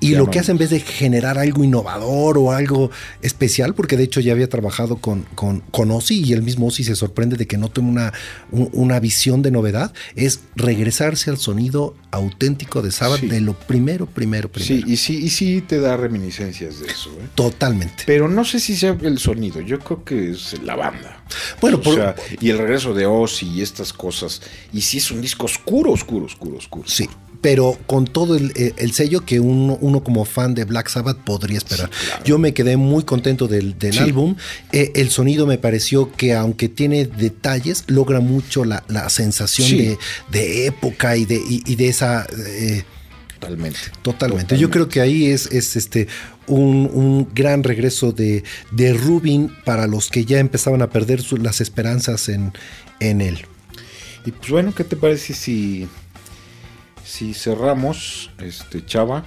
Y 0.01 0.14
lo 0.14 0.30
que 0.30 0.38
hace 0.38 0.53
en 0.53 0.59
vez 0.59 0.70
de 0.70 0.80
generar 0.80 1.38
algo 1.38 1.64
innovador 1.64 2.38
o 2.38 2.53
algo 2.53 2.90
especial, 3.22 3.74
porque 3.74 3.96
de 3.96 4.05
hecho 4.05 4.20
ya 4.20 4.32
había 4.32 4.49
trabajado 4.49 4.96
con, 4.96 5.22
con, 5.34 5.61
con 5.72 5.90
Ozzy 5.90 6.22
y 6.24 6.32
el 6.32 6.42
mismo 6.42 6.66
Ozzy 6.68 6.84
se 6.84 6.94
sorprende 6.94 7.36
de 7.36 7.46
que 7.46 7.57
no 7.59 7.68
tiene 7.70 7.90
una, 7.90 8.12
un- 8.53 8.70
una 8.72 9.01
visión 9.01 9.42
de 9.42 9.51
novedad, 9.51 9.92
es 10.14 10.40
regresarse 10.57 11.30
al 11.30 11.38
sonido 11.38 11.96
auténtico 12.11 12.80
de 12.82 12.92
Sabbath 12.92 13.20
Sí. 13.20 13.26
de 13.28 13.40
lo 13.40 13.55
primero, 13.55 14.07
primero, 14.07 14.49
primero. 14.51 14.86
Sí, 14.86 14.90
y 14.92 14.96
sí, 14.96 15.16
y 15.16 15.30
sí 15.30 15.61
te 15.66 15.80
da 15.80 15.96
reminiscencias 15.96 16.80
de 16.80 16.86
eso. 16.86 17.11
¿eh? 17.20 17.26
Totalmente. 17.34 18.05
Pero 18.07 18.28
no 18.28 18.44
sé 18.44 18.61
si 18.61 18.76
sea 18.76 18.96
el 19.03 19.18
sonido, 19.18 19.61
yo 19.61 19.78
creo 19.80 20.05
que 20.05 20.30
es 20.30 20.61
la 20.62 20.76
banda. 20.76 21.22
Bueno, 21.61 21.78
O 21.78 21.82
por- 21.82 21.94
sea, 21.96 22.14
y 22.40 22.51
el 22.51 22.59
regreso 22.59 22.94
de 22.94 23.07
Ozzy 23.07 23.46
y 23.49 23.62
estas 23.62 23.92
cosas. 23.92 24.40
Y 24.72 24.80
sí 24.82 24.99
es 24.99 25.11
un 25.11 25.20
disco 25.20 25.46
oscuro, 25.46 25.90
oscuro, 25.92 26.26
oscuro, 26.26 26.57
oscuro. 26.57 26.88
Sí, 26.88 27.09
pero 27.41 27.78
con 27.86 28.05
todo 28.07 28.34
el, 28.36 28.53
eh, 28.57 28.74
el 28.78 28.93
sello 28.93 29.24
que 29.24 29.39
uno, 29.39 29.78
uno 29.80 30.03
como 30.03 30.24
fan 30.24 30.55
de 30.55 30.64
Black 30.64 30.89
Sabbath 30.89 31.18
podría 31.18 31.59
esperar. 31.59 31.89
Sí, 31.93 32.07
claro. 32.07 32.24
Yo 32.24 32.39
me 32.39 32.53
quedé 32.53 32.76
muy 32.76 33.05
contento 33.05 33.47
del, 33.47 33.78
del 33.78 33.93
Sí. 33.93 33.99
álbum. 34.01 34.34
Eh, 34.72 34.93
el 34.97 35.11
sonido 35.11 35.47
me 35.47 35.57
pareció 35.59 36.11
que 36.12 36.34
aunque 36.34 36.68
tiene 36.68 37.05
detalles, 37.07 37.84
logra 37.86 38.20
mucho 38.20 38.64
la, 38.64 38.82
la 38.89 39.09
sensación 39.09 39.68
Sí. 39.68 39.78
de, 39.78 39.99
de 40.32 40.66
época 40.66 41.16
y 41.16 41.24
de, 41.26 41.36
y, 41.36 41.62
y 41.66 41.76
de 41.76 41.89
esa... 41.89 42.26
eh, 42.47 42.82
Totalmente. 43.39 43.78
Totalmente. 44.03 44.59
Yo 44.59 44.68
creo 44.68 44.89
que 44.89 45.01
ahí 45.01 45.26
es, 45.26 45.47
es 45.53 45.76
este 45.76 46.09
un, 46.49 46.91
un 46.93 47.28
gran 47.34 47.62
regreso 47.62 48.11
de, 48.11 48.43
de 48.72 48.93
Rubin 48.95 49.53
para 49.64 49.86
los 49.86 50.09
que 50.09 50.24
ya 50.24 50.41
empezaban 50.41 50.82
a 50.82 50.91
perder 50.91 51.22
su- 51.22 51.36
las 51.36 51.61
esperanzas 51.61 52.28
en, 52.28 52.53
en 52.99 53.20
él. 53.20 53.39
Y 54.26 54.32
pues 54.32 54.51
bueno, 54.51 54.74
¿qué 54.74 54.82
te 54.82 54.97
parece 54.97 55.34
si, 55.34 55.86
si 57.09 57.32
cerramos, 57.34 58.30
este 58.42 58.84
Chava? 58.84 59.24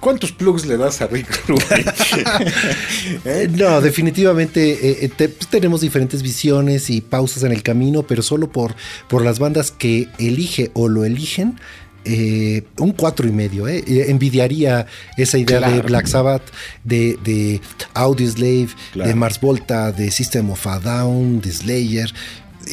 ¿Cuántos 0.00 0.30
plugs 0.30 0.66
le 0.66 0.76
das 0.76 1.00
a 1.00 1.06
Rick 1.06 1.46
Rubin? 1.48 1.64
Eh, 3.24 3.48
No, 3.50 3.80
definitivamente 3.80 4.72
eh, 4.72 4.98
eh, 5.02 5.08
te- 5.08 5.28
pues, 5.30 5.48
tenemos 5.48 5.80
diferentes 5.80 6.22
visiones 6.22 6.90
y 6.90 7.00
pausas 7.00 7.42
en 7.44 7.52
el 7.52 7.62
camino, 7.62 8.02
pero 8.02 8.22
solo 8.22 8.50
por, 8.52 8.74
por 9.08 9.22
las 9.24 9.38
bandas 9.38 9.70
que 9.72 10.08
elige 10.18 10.70
o 10.74 10.88
lo 10.88 11.04
eligen. 11.04 11.58
eh, 12.04 12.62
un 12.78 12.92
cuatro 12.92 13.26
y 13.26 13.32
medio, 13.32 13.66
envidiaría 13.66 14.86
esa 15.16 15.38
idea 15.38 15.58
de. 15.60 15.80
Black 15.82 16.06
Sabbath, 16.06 16.42
de, 16.84 17.18
de 17.24 17.60
Audioslave, 17.94 18.68
Claro. 18.92 19.08
de 19.08 19.14
Mars 19.16 19.40
Volta, 19.40 19.90
de 19.90 20.10
System 20.12 20.50
of 20.50 20.64
a 20.68 20.78
Down, 20.78 21.40
de 21.40 21.50
Slayer. 21.50 22.12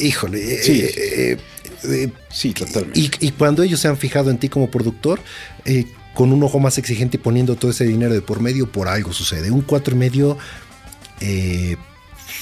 Híjole, 0.00 0.62
Sí. 0.62 0.84
Eh, 1.88 2.12
sí, 2.30 2.52
totalmente. 2.52 2.98
y, 3.00 3.10
y 3.20 3.30
cuando 3.32 3.62
ellos 3.62 3.80
se 3.80 3.88
han 3.88 3.96
fijado 3.96 4.30
en 4.30 4.38
ti 4.38 4.48
como 4.48 4.70
productor, 4.70 5.20
eh, 5.64 5.86
con 6.14 6.32
un 6.32 6.42
ojo 6.42 6.60
más 6.60 6.78
exigente 6.78 7.16
y 7.16 7.20
poniendo 7.20 7.56
todo 7.56 7.70
ese 7.70 7.84
dinero 7.84 8.14
de 8.14 8.22
por 8.22 8.40
medio, 8.40 8.70
por 8.70 8.88
algo 8.88 9.12
sucede. 9.12 9.50
Un 9.50 9.62
cuatro 9.62 9.94
y 9.94 9.98
medio 9.98 10.38
eh, 11.20 11.76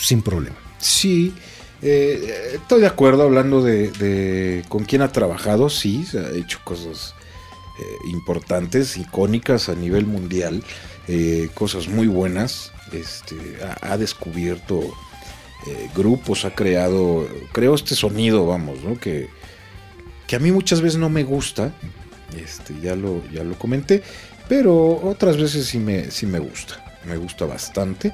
sin 0.01 0.23
problema. 0.23 0.57
Sí, 0.79 1.33
eh, 1.81 2.53
estoy 2.55 2.83
de 2.83 2.87
acuerdo 2.87 3.23
hablando 3.23 3.63
de, 3.63 3.91
de 3.93 4.65
con 4.69 4.85
quién 4.85 5.03
ha 5.03 5.11
trabajado, 5.11 5.71
sí, 5.71 6.05
se 6.05 6.19
ha 6.19 6.31
hecho 6.33 6.59
cosas 6.65 7.15
eh, 7.81 8.11
importantes, 8.11 8.97
icónicas 8.97 9.69
a 9.69 9.75
nivel 9.75 10.07
mundial, 10.07 10.63
cosas 11.55 11.89
muy 11.89 12.07
buenas, 12.07 12.73
este, 12.93 13.37
ha, 13.65 13.93
ha 13.93 13.99
descubierto 13.99 14.95
eh, 15.67 15.91
grupos, 15.95 16.45
ha 16.45 16.55
creado, 16.55 17.29
creó 17.53 17.75
este 17.75 17.95
sonido, 17.95 18.47
vamos, 18.47 18.83
¿no? 18.83 18.99
que, 18.99 19.29
que 20.27 20.37
a 20.37 20.39
mí 20.39 20.51
muchas 20.51 20.81
veces 20.81 20.99
no 20.99 21.09
me 21.09 21.25
gusta, 21.25 21.73
este, 22.37 22.75
ya 22.81 22.97
lo, 22.97 23.23
ya 23.31 23.45
lo 23.45 23.59
comenté, 23.59 24.03
pero 24.49 25.01
otras 25.05 25.37
veces 25.37 25.67
sí 25.67 25.79
me, 25.79 26.11
sí 26.11 26.27
me 26.27 26.39
gusta. 26.39 26.83
me 27.05 27.17
gusta 27.17 27.47
bastante. 27.47 28.13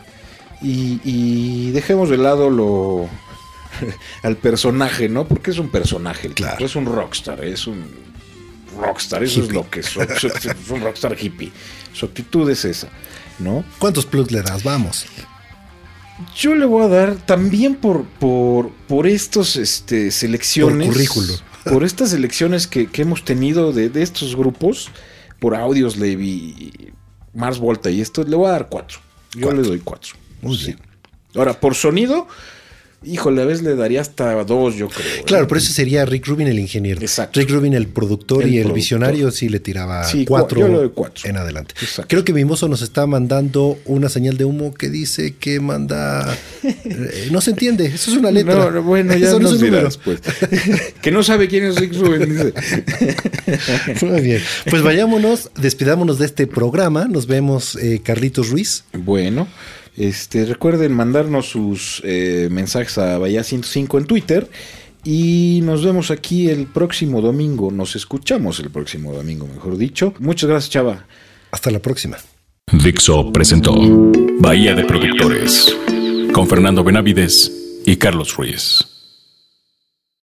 Y, 0.61 1.71
dejemos 1.71 2.11
de 2.11 2.17
lado 2.17 2.51
lo 2.51 3.09
al 4.23 4.37
personaje, 4.37 5.09
¿no? 5.09 5.27
Porque 5.27 5.53
es 5.53 5.59
un 5.59 5.71
personaje, 5.71 6.31
claro. 6.31 6.65
es 6.65 6.75
un 6.75 6.87
rockstar, 6.87 7.45
es 7.45 7.67
un 7.67 7.89
rockstar, 8.77 9.23
eso 9.23 9.41
es 9.41 9.53
lo 9.53 9.69
que 9.71 9.81
es, 9.81 9.97
es 9.97 10.71
un 10.71 10.81
rockstar 10.81 11.17
hippie. 11.19 11.53
Su 11.93 12.07
actitud 12.07 12.51
es 12.51 12.65
esa, 12.65 12.89
¿no? 13.39 13.65
¿Cuántos 13.79 14.05
plus 14.05 14.33
le 14.33 14.43
das? 14.43 14.65
Vamos. 14.65 15.07
Yo 16.37 16.55
le 16.55 16.67
voy 16.67 16.85
a 16.85 16.89
dar 16.89 17.17
también 17.17 17.77
por, 17.77 18.05
por, 18.05 18.71
por 18.89 19.07
estos 19.07 19.57
este, 19.57 20.11
selecciones. 20.11 20.89
Por 20.89 20.97
currículo. 20.97 21.35
Por 21.65 21.85
estas 21.85 22.13
elecciones 22.13 22.67
que, 22.67 22.89
hemos 22.95 23.25
tenido 23.25 23.73
de, 23.73 23.91
estos 24.03 24.37
grupos, 24.37 24.91
por 25.39 25.55
Audios 25.55 25.97
Levi, 25.97 26.93
Mars 27.35 27.59
Volta 27.59 27.91
y 27.91 28.01
esto, 28.01 28.25
le 28.25 28.37
voy 28.37 28.49
a 28.49 28.53
dar 28.53 28.69
cuatro. 28.69 29.01
Yo 29.35 29.53
le 29.53 29.63
doy 29.63 29.81
cuatro. 29.81 30.15
Muy 30.41 30.57
bien. 30.57 30.79
Ahora, 31.35 31.61
por 31.61 31.75
sonido, 31.75 32.27
Híjole, 33.05 33.43
a 33.43 33.45
veces 33.45 33.63
le 33.63 33.77
daría 33.77 34.01
hasta 34.01 34.43
dos, 34.43 34.75
yo 34.75 34.89
creo. 34.89 35.07
¿eh? 35.07 35.23
Claro, 35.25 35.47
pero 35.47 35.61
ese 35.61 35.73
sería 35.73 36.05
Rick 36.05 36.27
Rubin 36.27 36.49
el 36.49 36.59
ingeniero. 36.59 37.01
Exacto. 37.01 37.39
Rick 37.39 37.51
Rubin 37.51 37.75
el 37.75 37.87
productor 37.87 38.47
y 38.47 38.59
el 38.59 38.73
visionario 38.73 39.31
sí 39.31 39.49
le 39.49 39.61
tiraba 39.61 40.05
cuatro, 40.27 40.93
en 41.25 41.37
adelante. 41.37 41.77
Creo 42.09 42.25
que 42.25 42.33
Mimoso 42.33 42.69
nos 42.69 42.83
está 42.83 43.07
mandando 43.07 43.79
una 43.85 44.09
señal 44.09 44.37
de 44.37 44.45
humo 44.45 44.75
que 44.75 44.89
dice 44.89 45.37
que 45.37 45.61
manda... 45.61 46.37
Eh, 46.65 47.29
no 47.31 47.41
se 47.41 47.51
entiende, 47.51 47.87
eso 47.87 48.11
es 48.11 48.17
una 48.17 48.33
letra. 48.33 48.71
No, 48.71 48.83
bueno, 48.83 49.17
ya 49.17 49.31
no 49.31 49.39
nos 49.39 49.61
dirás, 49.61 49.97
pues. 49.97 50.21
que 51.01 51.13
no 51.13 51.23
sabe 51.23 51.47
quién 51.47 51.65
es 51.65 51.77
Rick 51.77 51.95
Rubin, 51.95 52.29
dice. 52.31 52.53
Muy 54.07 54.21
bien. 54.23 54.43
Pues 54.69 54.83
vayámonos, 54.83 55.51
despidámonos 55.57 56.19
de 56.19 56.27
este 56.27 56.49
programa. 56.49 57.07
Nos 57.07 57.29
vemos, 57.29 57.77
eh, 57.77 58.01
Carlitos 58.03 58.51
Ruiz. 58.51 58.85
Bueno. 58.93 59.47
Este, 59.99 60.45
recuerden 60.45 60.93
mandarnos 60.93 61.49
sus 61.49 62.01
eh, 62.05 62.49
mensajes 62.53 62.99
a 62.99 63.19
Bahía 63.19 63.43
105 63.43 63.99
en 63.99 64.05
Twitter. 64.05 64.49
Y 65.05 65.61
nos 65.65 65.85
vemos 65.85 66.11
aquí 66.11 66.49
el 66.49 66.67
próximo 66.67 67.21
domingo. 67.21 67.73
Nos 67.73 67.97
escuchamos 67.97 68.61
el 68.61 68.71
próximo 68.71 69.13
domingo, 69.13 69.47
mejor 69.47 69.77
dicho. 69.77 70.15
Muchas 70.21 70.49
gracias, 70.49 70.71
Chava. 70.71 71.07
Hasta 71.51 71.71
la 71.71 71.81
próxima. 71.81 72.17
Dixo 72.73 73.33
presentó 73.33 73.75
Bahía 74.39 74.75
de 74.75 74.85
Productores 74.85 75.75
con 76.33 76.47
Fernando 76.47 76.85
Benavides 76.85 77.51
y 77.85 77.97
Carlos 77.97 78.37
Ruiz. 78.37 78.98